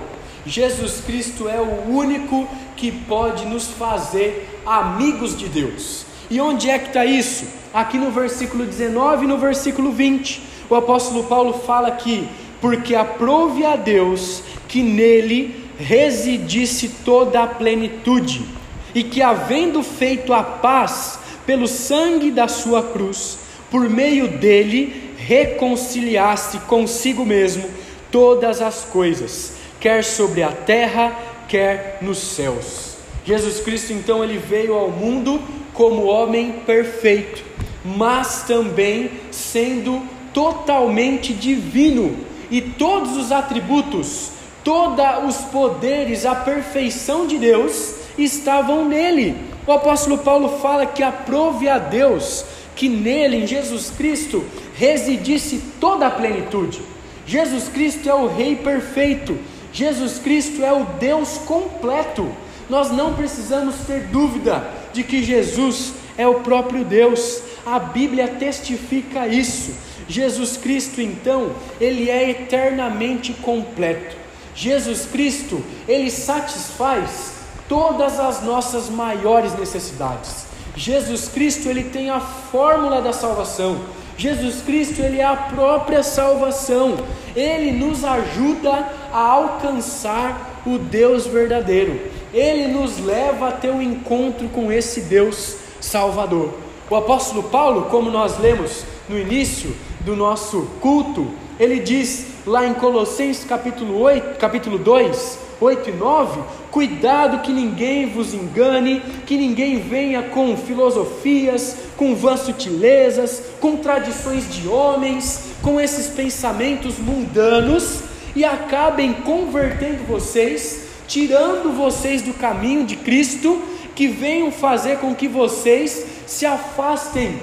Jesus 0.46 1.02
Cristo 1.04 1.48
é 1.48 1.60
o 1.60 1.90
único 1.90 2.48
que 2.76 2.92
pode 2.92 3.44
nos 3.44 3.66
fazer 3.66 4.60
amigos 4.64 5.36
de 5.36 5.48
Deus. 5.48 6.06
E 6.30 6.40
onde 6.40 6.70
é 6.70 6.78
que 6.78 6.88
está 6.88 7.04
isso? 7.04 7.46
Aqui 7.74 7.98
no 7.98 8.10
versículo 8.10 8.64
19 8.64 9.24
e 9.24 9.28
no 9.28 9.36
versículo 9.36 9.92
20. 9.92 10.42
O 10.70 10.74
apóstolo 10.74 11.24
Paulo 11.24 11.54
fala 11.54 11.90
que, 11.90 12.28
porque 12.60 12.94
aprove 12.94 13.64
a 13.64 13.76
Deus 13.76 14.42
que 14.68 14.82
nele 14.82 15.68
residisse 15.78 16.88
toda 17.04 17.42
a 17.42 17.46
plenitude, 17.46 18.44
e 18.94 19.02
que, 19.02 19.22
havendo 19.22 19.82
feito 19.82 20.32
a 20.32 20.42
paz 20.42 21.18
pelo 21.46 21.66
sangue 21.66 22.30
da 22.30 22.48
sua 22.48 22.82
cruz, 22.82 23.38
por 23.70 23.88
meio 23.88 24.28
dele 24.28 25.14
reconciliasse 25.16 26.58
consigo 26.60 27.24
mesmo 27.24 27.68
todas 28.10 28.60
as 28.62 28.84
coisas, 28.84 29.52
quer 29.80 30.02
sobre 30.02 30.42
a 30.42 30.50
terra, 30.50 31.16
quer 31.48 31.98
nos 32.00 32.18
céus. 32.18 32.96
Jesus 33.24 33.60
Cristo 33.60 33.92
então 33.92 34.24
ele 34.24 34.38
veio 34.38 34.74
ao 34.74 34.90
mundo 34.90 35.40
como 35.74 36.06
homem 36.06 36.52
perfeito, 36.64 37.44
mas 37.84 38.44
também 38.46 39.10
sendo 39.30 40.02
totalmente 40.32 41.32
divino 41.32 42.16
e 42.50 42.60
todos 42.60 43.16
os 43.16 43.30
atributos, 43.30 44.30
todos 44.64 45.04
os 45.26 45.36
poderes, 45.46 46.24
a 46.24 46.34
perfeição 46.34 47.26
de 47.26 47.38
Deus 47.38 47.97
estavam 48.18 48.88
nele. 48.88 49.36
O 49.66 49.72
apóstolo 49.72 50.18
Paulo 50.18 50.58
fala 50.60 50.86
que 50.86 51.02
aprove 51.02 51.68
a 51.68 51.78
Deus 51.78 52.44
que 52.74 52.88
nele, 52.88 53.38
em 53.38 53.46
Jesus 53.46 53.90
Cristo, 53.90 54.44
residisse 54.76 55.60
toda 55.80 56.06
a 56.06 56.10
plenitude. 56.10 56.80
Jesus 57.26 57.68
Cristo 57.68 58.08
é 58.08 58.14
o 58.14 58.28
Rei 58.28 58.54
perfeito, 58.54 59.36
Jesus 59.72 60.18
Cristo 60.18 60.64
é 60.64 60.72
o 60.72 60.84
Deus 61.00 61.38
completo. 61.38 62.30
Nós 62.70 62.92
não 62.92 63.14
precisamos 63.14 63.74
ter 63.86 64.04
dúvida 64.04 64.64
de 64.92 65.02
que 65.02 65.24
Jesus 65.24 65.92
é 66.16 66.26
o 66.26 66.40
próprio 66.40 66.84
Deus, 66.84 67.42
a 67.66 67.78
Bíblia 67.78 68.28
testifica 68.28 69.26
isso. 69.26 69.72
Jesus 70.08 70.56
Cristo, 70.56 71.00
então, 71.02 71.52
ele 71.80 72.08
é 72.08 72.30
eternamente 72.30 73.32
completo. 73.32 74.16
Jesus 74.54 75.04
Cristo, 75.04 75.62
ele 75.86 76.10
satisfaz 76.10 77.37
todas 77.68 78.18
as 78.18 78.42
nossas 78.42 78.88
maiores 78.88 79.56
necessidades. 79.58 80.46
Jesus 80.74 81.28
Cristo, 81.28 81.68
ele 81.68 81.84
tem 81.84 82.08
a 82.08 82.20
fórmula 82.20 83.02
da 83.02 83.12
salvação. 83.12 83.80
Jesus 84.16 84.62
Cristo, 84.62 85.00
ele 85.00 85.20
é 85.20 85.24
a 85.24 85.36
própria 85.36 86.02
salvação. 86.02 86.96
Ele 87.36 87.72
nos 87.72 88.04
ajuda 88.04 88.88
a 89.12 89.18
alcançar 89.18 90.60
o 90.66 90.78
Deus 90.78 91.26
verdadeiro. 91.26 92.00
Ele 92.32 92.68
nos 92.68 92.98
leva 92.98 93.48
a 93.48 93.52
ter 93.52 93.70
um 93.70 93.82
encontro 93.82 94.48
com 94.48 94.72
esse 94.72 95.02
Deus 95.02 95.56
Salvador. 95.80 96.54
O 96.90 96.96
apóstolo 96.96 97.44
Paulo, 97.44 97.82
como 97.90 98.10
nós 98.10 98.38
lemos 98.38 98.84
no 99.08 99.18
início 99.18 99.74
do 100.00 100.16
nosso 100.16 100.62
culto, 100.80 101.30
ele 101.58 101.80
diz 101.80 102.26
lá 102.46 102.66
em 102.66 102.74
Colossenses 102.74 103.44
capítulo 103.44 104.00
8, 104.00 104.38
capítulo 104.38 104.78
2, 104.78 105.47
8 105.60 105.90
e 105.90 105.92
9, 105.92 106.40
cuidado 106.70 107.42
que 107.42 107.52
ninguém 107.52 108.06
vos 108.06 108.32
engane, 108.32 109.02
que 109.26 109.36
ninguém 109.36 109.80
venha 109.80 110.22
com 110.22 110.56
filosofias, 110.56 111.76
com 111.96 112.14
vãs 112.14 112.40
sutilezas, 112.40 113.42
com 113.60 113.76
tradições 113.76 114.52
de 114.52 114.68
homens, 114.68 115.48
com 115.62 115.80
esses 115.80 116.06
pensamentos 116.08 116.98
mundanos 116.98 118.02
e 118.38 118.44
acabem 118.44 119.12
convertendo 119.14 120.04
vocês, 120.04 120.86
tirando 121.08 121.76
vocês 121.76 122.22
do 122.22 122.32
caminho 122.34 122.84
de 122.84 122.94
Cristo, 122.94 123.60
que 123.94 124.06
venham 124.06 124.52
fazer 124.52 124.98
com 124.98 125.12
que 125.12 125.26
vocês 125.26 126.06
se 126.24 126.46
afastem 126.46 127.40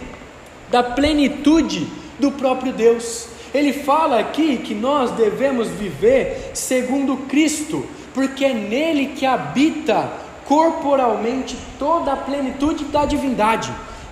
da 0.71 0.81
plenitude 0.81 1.85
do 2.17 2.31
próprio 2.31 2.71
Deus. 2.71 3.27
Ele 3.53 3.73
fala 3.73 4.19
aqui 4.19 4.57
que 4.57 4.73
nós 4.73 5.11
devemos 5.11 5.67
viver 5.67 6.51
segundo 6.53 7.17
Cristo, 7.27 7.85
porque 8.15 8.45
é 8.45 8.53
nele 8.53 9.07
que 9.07 9.25
habita 9.25 10.09
corporalmente 10.45 11.57
toda 11.77 12.13
a 12.13 12.15
plenitude 12.15 12.85
da 12.85 13.05
divindade. 13.05 13.71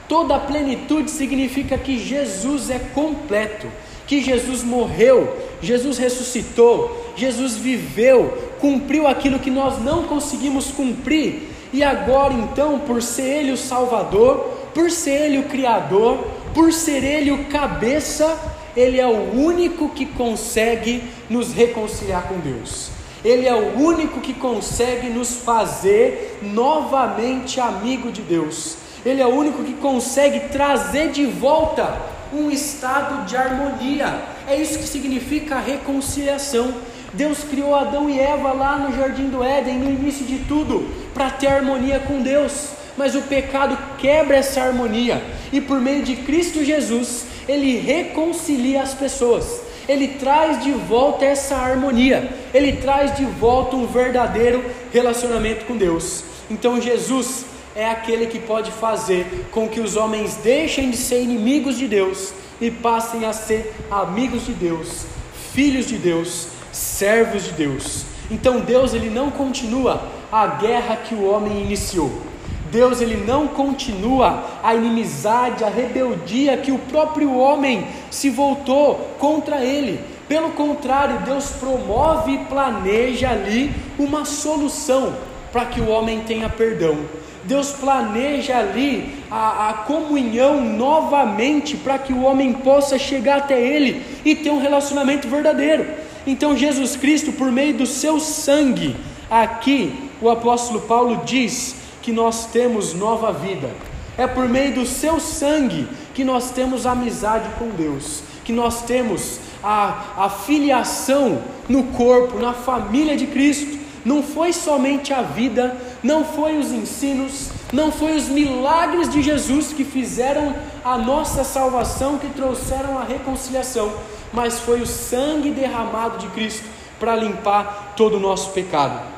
Toda 0.09 0.35
a 0.35 0.39
plenitude 0.39 1.09
significa 1.09 1.77
que 1.77 1.97
Jesus 1.97 2.69
é 2.69 2.77
completo, 2.77 3.67
que 4.05 4.21
Jesus 4.21 4.61
morreu, 4.61 5.33
Jesus 5.61 5.97
ressuscitou, 5.97 7.13
Jesus 7.15 7.55
viveu, 7.55 8.53
cumpriu 8.59 9.07
aquilo 9.07 9.39
que 9.39 9.49
nós 9.49 9.81
não 9.81 10.03
conseguimos 10.03 10.67
cumprir, 10.67 11.49
e 11.71 11.81
agora 11.81 12.33
então, 12.33 12.79
por 12.79 13.01
ser 13.01 13.39
Ele 13.39 13.51
o 13.51 13.57
Salvador, 13.57 14.37
por 14.73 14.91
ser 14.91 15.27
Ele 15.27 15.37
o 15.37 15.43
Criador, 15.43 16.19
por 16.53 16.73
ser 16.73 17.03
Ele 17.03 17.31
o 17.31 17.45
cabeça, 17.45 18.37
Ele 18.75 18.99
é 18.99 19.07
o 19.07 19.33
único 19.33 19.89
que 19.89 20.05
consegue 20.05 21.03
nos 21.29 21.53
reconciliar 21.53 22.27
com 22.27 22.37
Deus. 22.39 23.02
Ele 23.23 23.47
é 23.47 23.55
o 23.55 23.79
único 23.79 24.19
que 24.19 24.33
consegue 24.33 25.07
nos 25.09 25.35
fazer 25.37 26.39
novamente 26.41 27.59
amigo 27.59 28.11
de 28.11 28.21
Deus. 28.21 28.75
Ele 29.05 29.21
é 29.21 29.25
o 29.25 29.33
único 29.33 29.63
que 29.63 29.73
consegue 29.73 30.49
trazer 30.49 31.11
de 31.11 31.25
volta 31.25 32.01
um 32.33 32.51
estado 32.51 33.25
de 33.25 33.37
harmonia. 33.37 34.21
É 34.47 34.55
isso 34.55 34.77
que 34.77 34.87
significa 34.87 35.59
reconciliação. 35.59 36.73
Deus 37.13 37.43
criou 37.43 37.75
Adão 37.75 38.09
e 38.09 38.19
Eva 38.19 38.51
lá 38.51 38.77
no 38.77 38.95
jardim 38.95 39.29
do 39.29 39.43
Éden, 39.43 39.77
no 39.77 39.89
início 39.89 40.25
de 40.25 40.39
tudo, 40.39 40.89
para 41.13 41.29
ter 41.29 41.47
harmonia 41.47 41.99
com 41.99 42.21
Deus. 42.21 42.69
Mas 42.97 43.15
o 43.15 43.21
pecado 43.21 43.77
quebra 43.97 44.37
essa 44.37 44.61
harmonia, 44.61 45.23
e 45.51 45.59
por 45.59 45.79
meio 45.79 46.03
de 46.03 46.15
Cristo 46.17 46.63
Jesus, 46.63 47.25
ele 47.47 47.77
reconcilia 47.77 48.81
as 48.81 48.93
pessoas 48.93 49.61
ele 49.87 50.07
traz 50.19 50.63
de 50.63 50.71
volta 50.71 51.25
essa 51.25 51.55
harmonia, 51.55 52.29
ele 52.53 52.73
traz 52.73 53.15
de 53.15 53.25
volta 53.25 53.75
um 53.75 53.85
verdadeiro 53.85 54.63
relacionamento 54.91 55.65
com 55.65 55.75
Deus. 55.75 56.23
Então 56.49 56.79
Jesus 56.79 57.45
é 57.75 57.89
aquele 57.89 58.27
que 58.27 58.39
pode 58.39 58.71
fazer 58.71 59.47
com 59.51 59.67
que 59.67 59.79
os 59.79 59.95
homens 59.95 60.35
deixem 60.35 60.91
de 60.91 60.97
ser 60.97 61.21
inimigos 61.21 61.77
de 61.77 61.87
Deus 61.87 62.33
e 62.61 62.69
passem 62.69 63.25
a 63.25 63.33
ser 63.33 63.73
amigos 63.89 64.45
de 64.45 64.53
Deus, 64.53 65.05
filhos 65.51 65.87
de 65.87 65.97
Deus, 65.97 66.47
servos 66.71 67.43
de 67.45 67.51
Deus. 67.51 68.05
Então 68.29 68.59
Deus 68.59 68.93
ele 68.93 69.09
não 69.09 69.29
continua 69.29 70.07
a 70.31 70.47
guerra 70.47 70.95
que 70.97 71.13
o 71.13 71.29
homem 71.29 71.61
iniciou. 71.61 72.32
Deus 72.73 73.01
ele 73.01 73.17
não 73.17 73.47
continua 73.47 74.43
a 74.63 74.73
inimizade, 74.73 75.63
a 75.63 75.69
rebeldia 75.69 76.57
que 76.57 76.71
o 76.71 76.79
próprio 76.79 77.37
homem 77.37 77.85
se 78.09 78.31
voltou 78.31 79.15
contra 79.19 79.63
ele. 79.63 79.99
Pelo 80.27 80.49
contrário, 80.53 81.19
Deus 81.19 81.51
promove 81.51 82.31
e 82.31 82.37
planeja 82.45 83.29
ali 83.29 83.71
uma 83.99 84.25
solução 84.25 85.13
para 85.51 85.65
que 85.65 85.79
o 85.79 85.87
homem 85.87 86.21
tenha 86.21 86.49
perdão. 86.49 86.97
Deus 87.43 87.73
planeja 87.73 88.57
ali 88.57 89.19
a, 89.29 89.69
a 89.69 89.73
comunhão 89.73 90.59
novamente 90.59 91.77
para 91.77 91.99
que 91.99 92.11
o 92.11 92.23
homem 92.23 92.53
possa 92.53 92.97
chegar 92.97 93.37
até 93.37 93.61
Ele 93.61 94.03
e 94.25 94.33
ter 94.33 94.49
um 94.49 94.59
relacionamento 94.59 95.27
verdadeiro. 95.27 95.85
Então, 96.25 96.57
Jesus 96.57 96.95
Cristo, 96.95 97.33
por 97.33 97.51
meio 97.51 97.75
do 97.75 97.85
seu 97.85 98.19
sangue, 98.19 98.95
aqui 99.29 99.93
o 100.19 100.27
apóstolo 100.27 100.81
Paulo 100.81 101.21
diz 101.23 101.82
que 102.03 102.11
nós 102.11 102.45
temos 102.47 102.93
nova 102.93 103.31
vida. 103.31 103.71
É 104.15 104.27
por 104.27 104.47
meio 104.47 104.75
do 104.75 104.85
seu 104.85 105.19
sangue 105.19 105.87
que 106.13 106.23
nós 106.23 106.51
temos 106.51 106.85
amizade 106.85 107.49
com 107.57 107.69
Deus, 107.69 108.21
que 108.43 108.53
nós 108.53 108.83
temos 108.83 109.39
a, 109.63 110.13
a 110.17 110.29
filiação 110.29 111.41
no 111.67 111.85
corpo, 111.85 112.37
na 112.37 112.53
família 112.53 113.17
de 113.17 113.25
Cristo. 113.25 113.79
Não 114.05 114.21
foi 114.21 114.51
somente 114.51 115.13
a 115.13 115.21
vida, 115.21 115.77
não 116.03 116.25
foi 116.25 116.57
os 116.57 116.71
ensinos, 116.71 117.49
não 117.71 117.89
foi 117.89 118.17
os 118.17 118.27
milagres 118.27 119.09
de 119.09 119.21
Jesus 119.21 119.71
que 119.71 119.85
fizeram 119.85 120.53
a 120.83 120.97
nossa 120.97 121.45
salvação, 121.45 122.19
que 122.19 122.27
trouxeram 122.27 122.99
a 122.99 123.03
reconciliação, 123.05 123.91
mas 124.33 124.59
foi 124.59 124.81
o 124.81 124.85
sangue 124.85 125.51
derramado 125.51 126.17
de 126.17 126.27
Cristo 126.27 126.67
para 126.99 127.15
limpar 127.15 127.93
todo 127.95 128.17
o 128.17 128.19
nosso 128.19 128.51
pecado. 128.51 129.12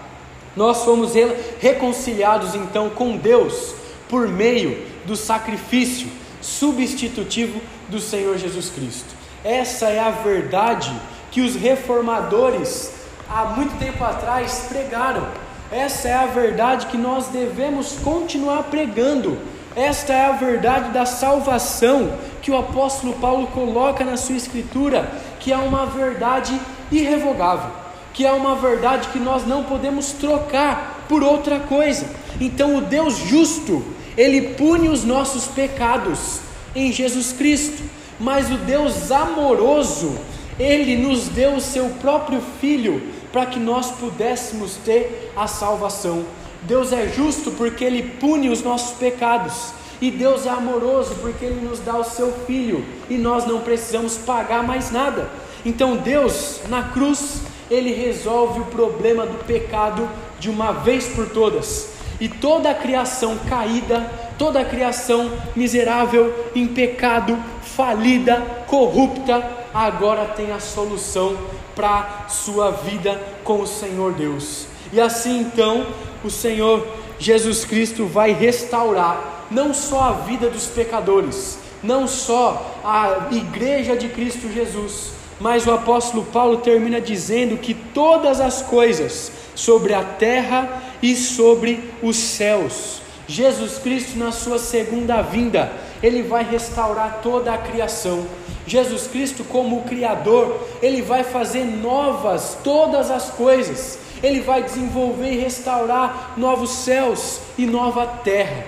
Nós 0.56 0.84
fomos 0.84 1.12
reconciliados 1.60 2.56
então 2.56 2.90
com 2.90 3.18
Deus 3.18 3.76
por 4.08 4.28
meio 4.28 4.86
do 5.06 5.16
sacrifício 5.16 6.08
substitutivo 6.42 7.60
do 7.90 8.00
Senhor 8.00 8.38
Jesus 8.38 8.70
Cristo. 8.70 9.14
Essa 9.44 9.88
é 9.90 10.00
a 10.00 10.12
verdade 10.12 10.94
que 11.30 11.42
os 11.42 11.56
reformadores 11.56 12.94
há 13.30 13.46
muito 13.46 13.78
tempo 13.78 14.04
atrás 14.04 14.66
pregaram. 14.70 15.28
Essa 15.72 16.08
é 16.08 16.14
a 16.14 16.28
verdade 16.28 16.86
que 16.88 16.98
nós 16.98 17.28
devemos 17.28 17.98
continuar 18.04 18.64
pregando. 18.64 19.38
Esta 19.76 20.14
é 20.14 20.26
a 20.28 20.32
verdade 20.32 20.92
da 20.92 21.06
salvação 21.06 22.18
que 22.42 22.50
o 22.50 22.58
apóstolo 22.58 23.14
Paulo 23.16 23.48
coloca 23.48 24.06
na 24.06 24.16
sua 24.16 24.38
escritura, 24.38 25.12
que 25.40 25.52
é 25.52 25.58
uma 25.58 25.86
verdade 25.86 26.58
irrevogável 26.90 27.85
que 28.16 28.26
é 28.26 28.32
uma 28.32 28.56
verdade 28.56 29.10
que 29.10 29.20
nós 29.20 29.46
não 29.46 29.66
podemos 29.66 30.14
trocar 30.14 31.06
por 31.10 31.22
outra 31.22 31.60
coisa. 31.60 32.10
Então, 32.40 32.78
o 32.78 32.82
Deus 32.82 33.18
justo, 33.18 33.84
ele 34.18 34.54
pune 34.54 34.88
os 34.88 35.04
nossos 35.04 35.46
pecados 35.48 36.40
em 36.74 36.94
Jesus 36.94 37.34
Cristo, 37.34 37.84
mas 38.18 38.50
o 38.50 38.56
Deus 38.58 39.12
amoroso, 39.12 40.18
ele 40.58 40.96
nos 40.96 41.28
deu 41.28 41.56
o 41.56 41.62
seu 41.62 41.90
próprio 42.02 42.42
filho 42.62 43.04
para 43.34 43.48
que 43.48 43.60
nós 43.60 43.92
pudéssemos 43.92 44.78
ter 44.86 45.34
a 45.36 45.46
salvação. 45.46 46.24
Deus 46.62 46.94
é 46.94 47.10
justo 47.10 47.52
porque 47.52 47.84
ele 47.84 48.02
pune 48.02 48.50
os 48.50 48.64
nossos 48.64 48.98
pecados. 48.98 49.74
E 50.02 50.10
Deus 50.10 50.46
é 50.46 50.50
amoroso 50.50 51.16
porque 51.22 51.46
Ele 51.46 51.66
nos 51.66 51.80
dá 51.80 51.98
o 51.98 52.04
seu 52.04 52.34
Filho 52.46 52.86
e 53.10 53.18
nós 53.18 53.46
não 53.46 53.62
precisamos 53.62 54.18
pagar 54.18 54.62
mais 54.62 54.92
nada. 54.92 55.30
Então 55.66 55.96
Deus, 55.96 56.60
na 56.68 56.84
cruz, 56.84 57.40
Ele 57.70 57.94
resolve 57.94 58.60
o 58.62 58.66
problema 58.66 59.26
do 59.26 59.44
pecado 59.46 60.08
de 60.40 60.50
uma 60.50 60.72
vez 60.72 61.08
por 61.08 61.30
todas. 61.30 61.90
E 62.20 62.30
toda 62.30 62.70
a 62.70 62.76
criação 62.76 63.38
caída, 63.50 64.10
toda 64.38 64.62
a 64.62 64.66
criação 64.66 65.32
miserável, 65.56 66.34
em 66.56 66.68
pecado, 66.68 67.38
falida, 67.62 68.42
corrupta, 68.68 69.44
agora 69.74 70.26
tem 70.26 70.52
a 70.52 70.60
solução 70.60 71.38
para 71.76 72.26
sua 72.30 72.72
vida 72.72 73.22
com 73.44 73.60
o 73.60 73.68
Senhor 73.68 74.14
Deus. 74.14 74.68
E 74.94 75.02
assim 75.02 75.42
então, 75.42 75.86
o 76.24 76.30
Senhor 76.30 76.86
Jesus 77.20 77.66
Cristo 77.66 78.06
vai 78.06 78.32
restaurar 78.32 79.48
não 79.52 79.74
só 79.74 80.02
a 80.02 80.12
vida 80.12 80.50
dos 80.50 80.68
pecadores, 80.68 81.58
não 81.84 82.08
só 82.08 82.80
a 82.84 83.28
igreja 83.32 83.96
de 83.96 84.10
Cristo 84.10 84.52
Jesus, 84.52 85.12
mas 85.40 85.66
o 85.68 85.72
apóstolo 85.72 86.24
Paulo 86.26 86.58
termina 86.58 87.02
dizendo 87.02 87.58
que 87.58 87.74
todas 87.74 88.40
as 88.40 88.62
coisas 88.62 89.32
sobre 89.54 89.94
a 89.94 90.04
terra 90.04 90.82
e 91.02 91.16
sobre 91.16 91.92
os 92.02 92.16
céus, 92.16 93.02
Jesus 93.28 93.78
Cristo, 93.80 94.18
na 94.18 94.32
sua 94.32 94.60
segunda 94.60 95.22
vinda, 95.22 95.72
ele 96.02 96.22
vai 96.22 96.44
restaurar 96.44 97.20
toda 97.24 97.54
a 97.54 97.58
criação. 97.58 98.26
Jesus 98.68 99.08
Cristo, 99.08 99.44
como 99.44 99.80
o 99.80 99.84
Criador, 99.84 100.60
ele 100.82 101.02
vai 101.02 101.24
fazer 101.24 101.66
novas 101.66 102.58
todas 102.64 103.10
as 103.10 103.30
coisas, 103.32 103.98
ele 104.22 104.42
vai 104.42 104.64
desenvolver 104.64 105.34
e 105.34 105.38
restaurar 105.38 106.34
novos 106.38 106.70
céus 106.70 107.40
e 107.58 107.66
nova 107.66 108.06
terra. 108.06 108.66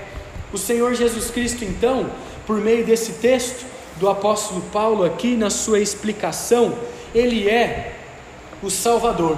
O 0.52 0.58
Senhor 0.58 0.94
Jesus 0.96 1.30
Cristo, 1.30 1.64
então, 1.64 2.10
por 2.46 2.58
meio 2.58 2.86
desse 2.86 3.14
texto 3.14 3.66
do 4.00 4.10
apóstolo 4.10 4.62
Paulo 4.72 5.04
aqui 5.04 5.36
na 5.36 5.50
sua 5.50 5.80
explicação, 5.80 6.74
ele 7.14 7.50
é 7.50 7.96
o 8.62 8.70
Salvador. 8.70 9.38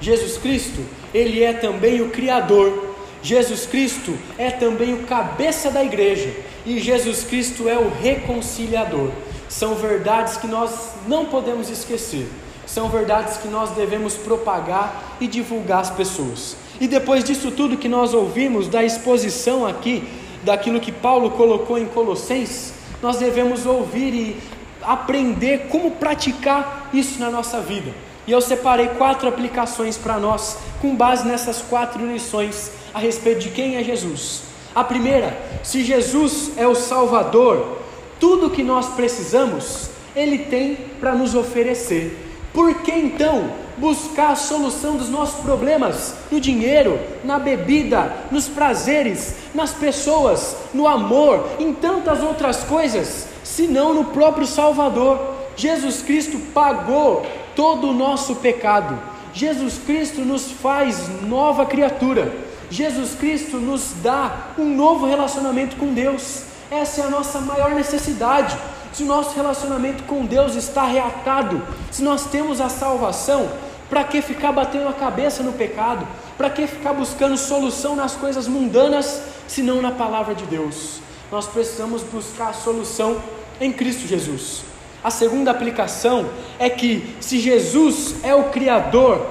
Jesus 0.00 0.38
Cristo, 0.38 0.84
ele 1.12 1.42
é 1.42 1.52
também 1.52 2.00
o 2.00 2.10
Criador. 2.10 2.88
Jesus 3.22 3.66
Cristo 3.66 4.16
é 4.38 4.50
também 4.50 4.94
o 4.94 5.02
cabeça 5.04 5.70
da 5.70 5.84
igreja 5.84 6.32
e 6.64 6.78
Jesus 6.78 7.24
Cristo 7.24 7.68
é 7.68 7.76
o 7.76 7.88
reconciliador. 7.88 9.10
São 9.48 9.74
verdades 9.74 10.36
que 10.36 10.46
nós 10.46 10.92
não 11.06 11.24
podemos 11.26 11.68
esquecer. 11.68 12.28
São 12.66 12.88
verdades 12.90 13.38
que 13.38 13.48
nós 13.48 13.70
devemos 13.70 14.14
propagar 14.14 15.16
e 15.20 15.26
divulgar 15.26 15.80
às 15.80 15.90
pessoas. 15.90 16.56
E 16.80 16.86
depois 16.86 17.24
disso 17.24 17.50
tudo 17.50 17.78
que 17.78 17.88
nós 17.88 18.12
ouvimos 18.14 18.68
da 18.68 18.84
exposição 18.84 19.66
aqui 19.66 20.06
daquilo 20.44 20.78
que 20.78 20.92
Paulo 20.92 21.30
colocou 21.30 21.78
em 21.78 21.86
Colossenses, 21.86 22.74
nós 23.02 23.18
devemos 23.18 23.66
ouvir 23.66 24.14
e 24.14 24.36
aprender 24.82 25.66
como 25.68 25.92
praticar 25.92 26.88
isso 26.92 27.18
na 27.18 27.30
nossa 27.30 27.60
vida. 27.60 27.92
E 28.26 28.32
eu 28.32 28.40
separei 28.40 28.88
quatro 28.88 29.28
aplicações 29.28 29.96
para 29.96 30.18
nós, 30.18 30.58
com 30.80 30.94
base 30.94 31.26
nessas 31.26 31.62
quatro 31.62 32.04
lições 32.06 32.70
a 32.92 32.98
respeito 32.98 33.40
de 33.40 33.50
quem 33.50 33.76
é 33.76 33.84
Jesus. 33.84 34.42
A 34.74 34.84
primeira, 34.84 35.36
se 35.62 35.82
Jesus 35.82 36.52
é 36.56 36.66
o 36.66 36.74
Salvador, 36.74 37.78
tudo 38.20 38.50
que 38.50 38.62
nós 38.62 38.88
precisamos, 38.90 39.90
Ele 40.14 40.38
tem 40.38 40.76
para 41.00 41.14
nos 41.14 41.34
oferecer. 41.34 42.16
Por 42.52 42.82
que 42.82 42.92
então 42.92 43.50
buscar 43.78 44.32
a 44.32 44.36
solução 44.36 44.96
dos 44.96 45.08
nossos 45.08 45.40
problemas 45.40 46.14
no 46.30 46.40
dinheiro, 46.40 46.98
na 47.24 47.38
bebida, 47.38 48.12
nos 48.30 48.48
prazeres, 48.48 49.36
nas 49.54 49.72
pessoas, 49.72 50.56
no 50.74 50.86
amor, 50.86 51.48
em 51.58 51.72
tantas 51.72 52.22
outras 52.22 52.64
coisas, 52.64 53.26
senão 53.44 53.94
no 53.94 54.06
próprio 54.06 54.46
Salvador. 54.46 55.36
Jesus 55.56 56.02
Cristo 56.02 56.38
pagou 56.52 57.26
todo 57.56 57.88
o 57.88 57.94
nosso 57.94 58.36
pecado. 58.36 58.98
Jesus 59.32 59.78
Cristo 59.78 60.20
nos 60.20 60.50
faz 60.50 61.08
nova 61.22 61.66
criatura. 61.66 62.32
Jesus 62.70 63.14
Cristo 63.14 63.56
nos 63.56 63.92
dá 64.02 64.48
um 64.58 64.64
novo 64.64 65.06
relacionamento 65.06 65.76
com 65.76 65.94
Deus. 65.94 66.42
Essa 66.70 67.00
é 67.00 67.04
a 67.04 67.10
nossa 67.10 67.40
maior 67.40 67.70
necessidade 67.70 68.56
se 68.92 69.04
o 69.04 69.06
nosso 69.06 69.34
relacionamento 69.36 70.02
com 70.04 70.24
Deus 70.24 70.54
está 70.54 70.84
reatado, 70.84 71.62
se 71.90 72.02
nós 72.02 72.26
temos 72.26 72.60
a 72.60 72.68
salvação, 72.68 73.48
para 73.88 74.04
que 74.04 74.20
ficar 74.20 74.52
batendo 74.52 74.88
a 74.88 74.92
cabeça 74.92 75.42
no 75.42 75.52
pecado? 75.52 76.06
Para 76.36 76.50
que 76.50 76.66
ficar 76.66 76.92
buscando 76.92 77.36
solução 77.36 77.96
nas 77.96 78.14
coisas 78.14 78.46
mundanas, 78.46 79.22
se 79.46 79.62
não 79.62 79.80
na 79.80 79.90
palavra 79.90 80.34
de 80.34 80.44
Deus? 80.44 81.00
Nós 81.30 81.46
precisamos 81.46 82.02
buscar 82.02 82.48
a 82.48 82.52
solução 82.52 83.16
em 83.60 83.72
Cristo 83.72 84.06
Jesus. 84.06 84.62
A 85.02 85.10
segunda 85.10 85.50
aplicação 85.50 86.28
é 86.58 86.68
que, 86.68 87.14
se 87.20 87.38
Jesus 87.38 88.16
é 88.22 88.34
o 88.34 88.44
Criador, 88.44 89.26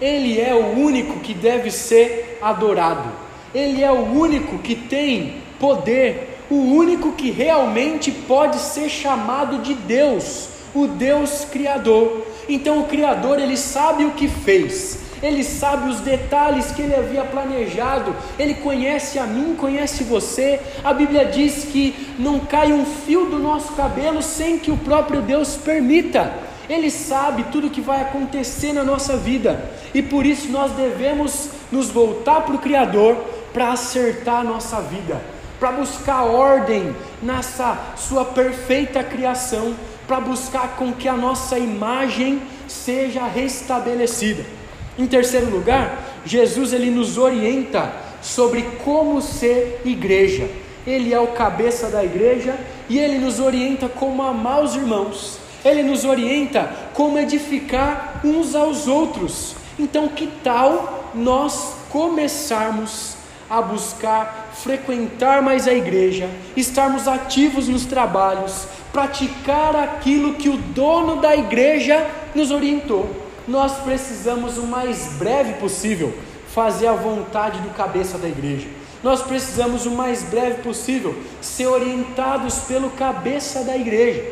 Ele 0.00 0.40
é 0.40 0.54
o 0.54 0.78
único 0.78 1.20
que 1.20 1.34
deve 1.34 1.70
ser 1.70 2.38
adorado, 2.40 3.10
Ele 3.54 3.82
é 3.82 3.90
o 3.90 4.00
único 4.00 4.58
que 4.58 4.74
tem 4.74 5.42
poder, 5.58 6.38
o 6.50 6.56
único 6.56 7.12
que 7.12 7.30
realmente 7.30 8.10
pode 8.10 8.58
ser 8.58 8.88
chamado 8.88 9.58
de 9.58 9.74
Deus, 9.74 10.48
o 10.74 10.86
Deus 10.86 11.44
Criador. 11.44 12.26
Então 12.48 12.80
o 12.80 12.86
Criador, 12.86 13.38
ele 13.38 13.56
sabe 13.56 14.04
o 14.04 14.12
que 14.12 14.28
fez, 14.28 14.98
ele 15.22 15.44
sabe 15.44 15.88
os 15.90 16.00
detalhes 16.00 16.72
que 16.72 16.82
ele 16.82 16.94
havia 16.94 17.24
planejado, 17.24 18.14
ele 18.38 18.54
conhece 18.54 19.18
a 19.18 19.26
mim, 19.26 19.54
conhece 19.54 20.02
você. 20.04 20.60
A 20.82 20.92
Bíblia 20.94 21.26
diz 21.26 21.64
que 21.64 22.14
não 22.18 22.40
cai 22.40 22.72
um 22.72 22.84
fio 22.84 23.26
do 23.26 23.38
nosso 23.38 23.74
cabelo 23.74 24.22
sem 24.22 24.58
que 24.58 24.70
o 24.70 24.76
próprio 24.76 25.20
Deus 25.20 25.56
permita. 25.56 26.32
Ele 26.68 26.90
sabe 26.90 27.44
tudo 27.50 27.66
o 27.66 27.70
que 27.70 27.80
vai 27.80 28.00
acontecer 28.00 28.72
na 28.72 28.84
nossa 28.84 29.16
vida 29.16 29.70
e 29.92 30.00
por 30.00 30.24
isso 30.24 30.50
nós 30.50 30.70
devemos 30.72 31.50
nos 31.70 31.90
voltar 31.90 32.42
para 32.42 32.54
o 32.54 32.58
Criador 32.58 33.16
para 33.52 33.72
acertar 33.72 34.40
a 34.40 34.44
nossa 34.44 34.80
vida, 34.80 35.20
para 35.58 35.72
buscar 35.72 36.22
ordem 36.22 36.94
nessa 37.20 37.76
sua 37.96 38.24
perfeita 38.24 39.02
criação 39.02 39.74
para 40.10 40.18
buscar 40.18 40.74
com 40.74 40.92
que 40.92 41.06
a 41.06 41.12
nossa 41.12 41.56
imagem 41.56 42.42
seja 42.66 43.28
restabelecida. 43.28 44.44
Em 44.98 45.06
terceiro 45.06 45.48
lugar, 45.48 46.20
Jesus 46.26 46.72
ele 46.72 46.90
nos 46.90 47.16
orienta 47.16 47.92
sobre 48.20 48.62
como 48.82 49.22
ser 49.22 49.82
igreja. 49.84 50.50
Ele 50.84 51.14
é 51.14 51.20
o 51.20 51.28
cabeça 51.28 51.86
da 51.86 52.04
igreja 52.04 52.58
e 52.88 52.98
ele 52.98 53.18
nos 53.18 53.38
orienta 53.38 53.88
como 53.88 54.20
amar 54.24 54.64
os 54.64 54.74
irmãos. 54.74 55.38
Ele 55.64 55.84
nos 55.84 56.04
orienta 56.04 56.68
como 56.92 57.16
edificar 57.16 58.20
uns 58.24 58.56
aos 58.56 58.88
outros. 58.88 59.54
Então, 59.78 60.08
que 60.08 60.26
tal 60.42 61.12
nós 61.14 61.74
começarmos 61.88 63.14
a 63.48 63.62
buscar 63.62 64.50
frequentar 64.54 65.40
mais 65.40 65.66
a 65.66 65.72
igreja, 65.72 66.28
estarmos 66.56 67.08
ativos 67.08 67.68
nos 67.68 67.84
trabalhos, 67.84 68.66
praticar 68.92 69.76
aquilo 69.76 70.34
que 70.34 70.48
o 70.48 70.56
dono 70.56 71.20
da 71.20 71.34
igreja 71.36 72.06
nos 72.34 72.50
orientou. 72.50 73.08
Nós 73.46 73.78
precisamos 73.78 74.58
o 74.58 74.66
mais 74.66 75.14
breve 75.18 75.54
possível 75.54 76.12
fazer 76.52 76.88
a 76.88 76.94
vontade 76.94 77.60
do 77.60 77.70
cabeça 77.70 78.18
da 78.18 78.28
igreja. 78.28 78.68
Nós 79.02 79.22
precisamos 79.22 79.86
o 79.86 79.90
mais 79.92 80.22
breve 80.22 80.62
possível 80.62 81.16
ser 81.40 81.66
orientados 81.66 82.58
pelo 82.60 82.90
cabeça 82.90 83.64
da 83.64 83.76
igreja. 83.76 84.22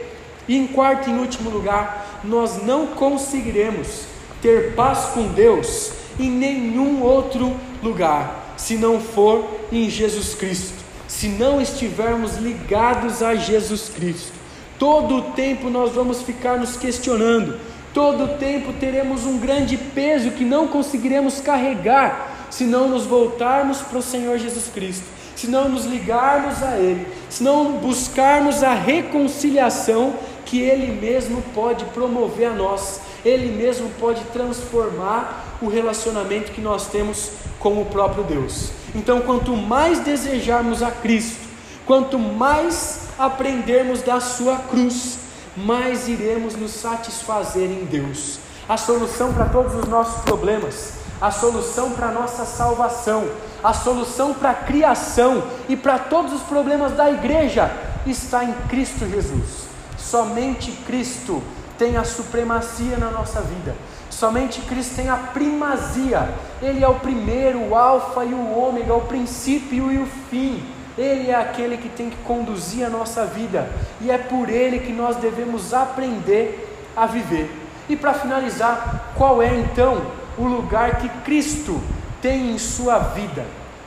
E 0.46 0.56
em 0.56 0.66
quarto 0.66 1.08
e 1.08 1.12
último 1.12 1.50
lugar, 1.50 2.20
nós 2.24 2.62
não 2.62 2.88
conseguiremos 2.88 4.02
ter 4.42 4.74
paz 4.74 5.10
com 5.14 5.28
Deus 5.28 5.92
em 6.18 6.30
nenhum 6.30 7.02
outro 7.02 7.56
lugar, 7.82 8.54
se 8.56 8.76
não 8.76 9.00
for 9.00 9.46
em 9.70 9.88
Jesus 9.88 10.34
Cristo, 10.34 10.74
se 11.06 11.28
não 11.28 11.60
estivermos 11.60 12.36
ligados 12.36 13.22
a 13.22 13.34
Jesus 13.34 13.88
Cristo. 13.88 14.37
Todo 14.78 15.16
o 15.16 15.22
tempo 15.32 15.68
nós 15.68 15.92
vamos 15.92 16.22
ficar 16.22 16.56
nos 16.58 16.76
questionando, 16.76 17.58
todo 17.92 18.24
o 18.24 18.28
tempo 18.38 18.72
teremos 18.74 19.26
um 19.26 19.38
grande 19.38 19.76
peso 19.76 20.30
que 20.30 20.44
não 20.44 20.68
conseguiremos 20.68 21.40
carregar 21.40 22.46
se 22.50 22.64
não 22.64 22.88
nos 22.88 23.04
voltarmos 23.04 23.82
para 23.82 23.98
o 23.98 24.02
Senhor 24.02 24.38
Jesus 24.38 24.68
Cristo, 24.72 25.04
se 25.34 25.48
não 25.48 25.68
nos 25.68 25.84
ligarmos 25.84 26.62
a 26.62 26.76
Ele, 26.76 27.06
se 27.28 27.42
não 27.42 27.72
buscarmos 27.72 28.62
a 28.62 28.72
reconciliação 28.72 30.14
que 30.44 30.60
Ele 30.60 30.92
mesmo 30.92 31.42
pode 31.54 31.84
promover 31.86 32.48
a 32.48 32.54
nós. 32.54 33.00
Ele 33.24 33.50
mesmo 33.50 33.90
pode 33.98 34.22
transformar 34.32 35.58
o 35.60 35.68
relacionamento 35.68 36.52
que 36.52 36.60
nós 36.60 36.86
temos 36.86 37.32
com 37.58 37.82
o 37.82 37.84
próprio 37.84 38.22
Deus. 38.24 38.70
Então, 38.94 39.20
quanto 39.20 39.54
mais 39.56 40.00
desejarmos 40.00 40.82
a 40.82 40.90
Cristo, 40.90 41.46
quanto 41.84 42.18
mais 42.18 42.97
aprendermos 43.18 44.02
da 44.02 44.20
Sua 44.20 44.56
cruz, 44.56 45.18
mais 45.56 46.08
iremos 46.08 46.54
nos 46.54 46.70
satisfazer 46.70 47.70
em 47.70 47.84
Deus. 47.84 48.38
A 48.68 48.76
solução 48.76 49.32
para 49.32 49.46
todos 49.46 49.74
os 49.74 49.88
nossos 49.88 50.22
problemas, 50.22 50.92
a 51.20 51.30
solução 51.30 51.92
para 51.92 52.08
a 52.08 52.12
nossa 52.12 52.44
salvação, 52.44 53.28
a 53.62 53.72
solução 53.72 54.32
para 54.34 54.50
a 54.50 54.54
criação 54.54 55.42
e 55.68 55.76
para 55.76 55.98
todos 55.98 56.32
os 56.32 56.42
problemas 56.42 56.92
da 56.92 57.10
igreja 57.10 57.70
está 58.06 58.44
em 58.44 58.52
Cristo 58.68 59.08
Jesus. 59.08 59.66
Somente 59.96 60.70
Cristo 60.86 61.42
tem 61.76 61.96
a 61.96 62.04
supremacia 62.04 62.96
na 62.96 63.10
nossa 63.10 63.40
vida. 63.40 63.74
Somente 64.10 64.60
Cristo 64.62 64.96
tem 64.96 65.08
a 65.08 65.16
primazia. 65.16 66.28
Ele 66.62 66.84
é 66.84 66.88
o 66.88 66.94
primeiro, 66.96 67.68
o 67.68 67.74
alfa 67.74 68.24
e 68.24 68.32
o 68.32 68.58
ômega, 68.58 68.94
o 68.94 69.02
princípio 69.02 69.90
e 69.92 69.98
o 69.98 70.06
fim. 70.30 70.64
Ele 70.98 71.30
é 71.30 71.34
aquele 71.36 71.76
que 71.76 71.88
tem 71.88 72.10
que 72.10 72.16
conduzir 72.18 72.84
a 72.84 72.90
nossa 72.90 73.24
vida 73.24 73.70
e 74.00 74.10
é 74.10 74.18
por 74.18 74.48
ele 74.48 74.80
que 74.80 74.92
nós 74.92 75.16
devemos 75.16 75.72
aprender 75.72 76.90
a 76.96 77.06
viver. 77.06 77.48
E 77.88 77.96
para 77.96 78.12
finalizar, 78.12 79.12
qual 79.14 79.40
é 79.40 79.54
então 79.54 80.02
o 80.36 80.42
lugar 80.42 80.96
que 80.96 81.08
Cristo 81.22 81.80
tem 82.20 82.50
em 82.50 82.58
sua 82.58 82.98
vida? 82.98 83.46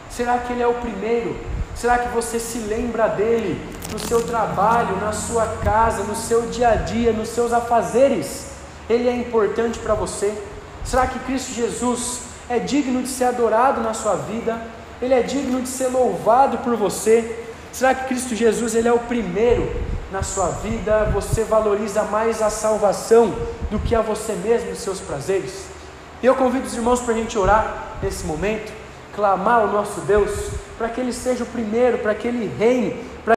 Será 0.09 0.37
que 0.37 0.53
ele 0.53 0.63
é 0.63 0.67
o 0.67 0.75
primeiro? 0.75 1.35
Será 1.75 1.97
que 1.97 2.07
você 2.09 2.39
se 2.39 2.59
lembra 2.59 3.07
dele 3.07 3.59
no 3.91 3.99
seu 3.99 4.23
trabalho, 4.25 4.95
na 4.97 5.11
sua 5.11 5.45
casa, 5.61 6.03
no 6.03 6.15
seu 6.15 6.43
dia 6.43 6.69
a 6.69 6.75
dia, 6.75 7.11
nos 7.11 7.27
seus 7.29 7.51
afazeres? 7.51 8.51
Ele 8.89 9.09
é 9.09 9.15
importante 9.15 9.79
para 9.79 9.93
você? 9.93 10.33
Será 10.85 11.07
que 11.07 11.19
Cristo 11.19 11.53
Jesus 11.53 12.21
é 12.49 12.57
digno 12.57 13.03
de 13.03 13.09
ser 13.09 13.25
adorado 13.25 13.81
na 13.81 13.93
sua 13.93 14.15
vida? 14.15 14.61
Ele 15.01 15.13
é 15.13 15.21
digno 15.21 15.61
de 15.61 15.67
ser 15.67 15.87
louvado 15.87 16.59
por 16.59 16.75
você? 16.75 17.43
Será 17.71 17.95
que 17.95 18.07
Cristo 18.07 18.35
Jesus 18.35 18.75
ele 18.75 18.87
é 18.87 18.93
o 18.93 18.99
primeiro 18.99 19.71
na 20.11 20.21
sua 20.21 20.49
vida? 20.49 21.05
Você 21.13 21.43
valoriza 21.43 22.03
mais 22.03 22.41
a 22.41 22.49
salvação 22.49 23.33
do 23.71 23.79
que 23.79 23.95
a 23.95 24.01
você 24.01 24.33
mesmo 24.33 24.71
e 24.71 24.75
seus 24.75 24.99
prazeres? 24.99 25.65
E 26.21 26.25
eu 26.25 26.35
convido 26.35 26.67
os 26.67 26.75
irmãos 26.75 26.99
para 26.99 27.15
a 27.15 27.17
gente 27.17 27.37
orar 27.37 27.97
nesse 28.03 28.25
momento, 28.25 28.71
clamar 29.15 29.61
ao 29.61 29.67
nosso 29.69 30.01
Deus 30.01 30.29
para 30.77 30.89
que 30.89 31.01
Ele 31.01 31.13
seja 31.13 31.43
o 31.43 31.47
primeiro, 31.47 31.99
para 31.99 32.13
que 32.13 32.27
Ele 32.27 32.51
reine, 32.59 33.03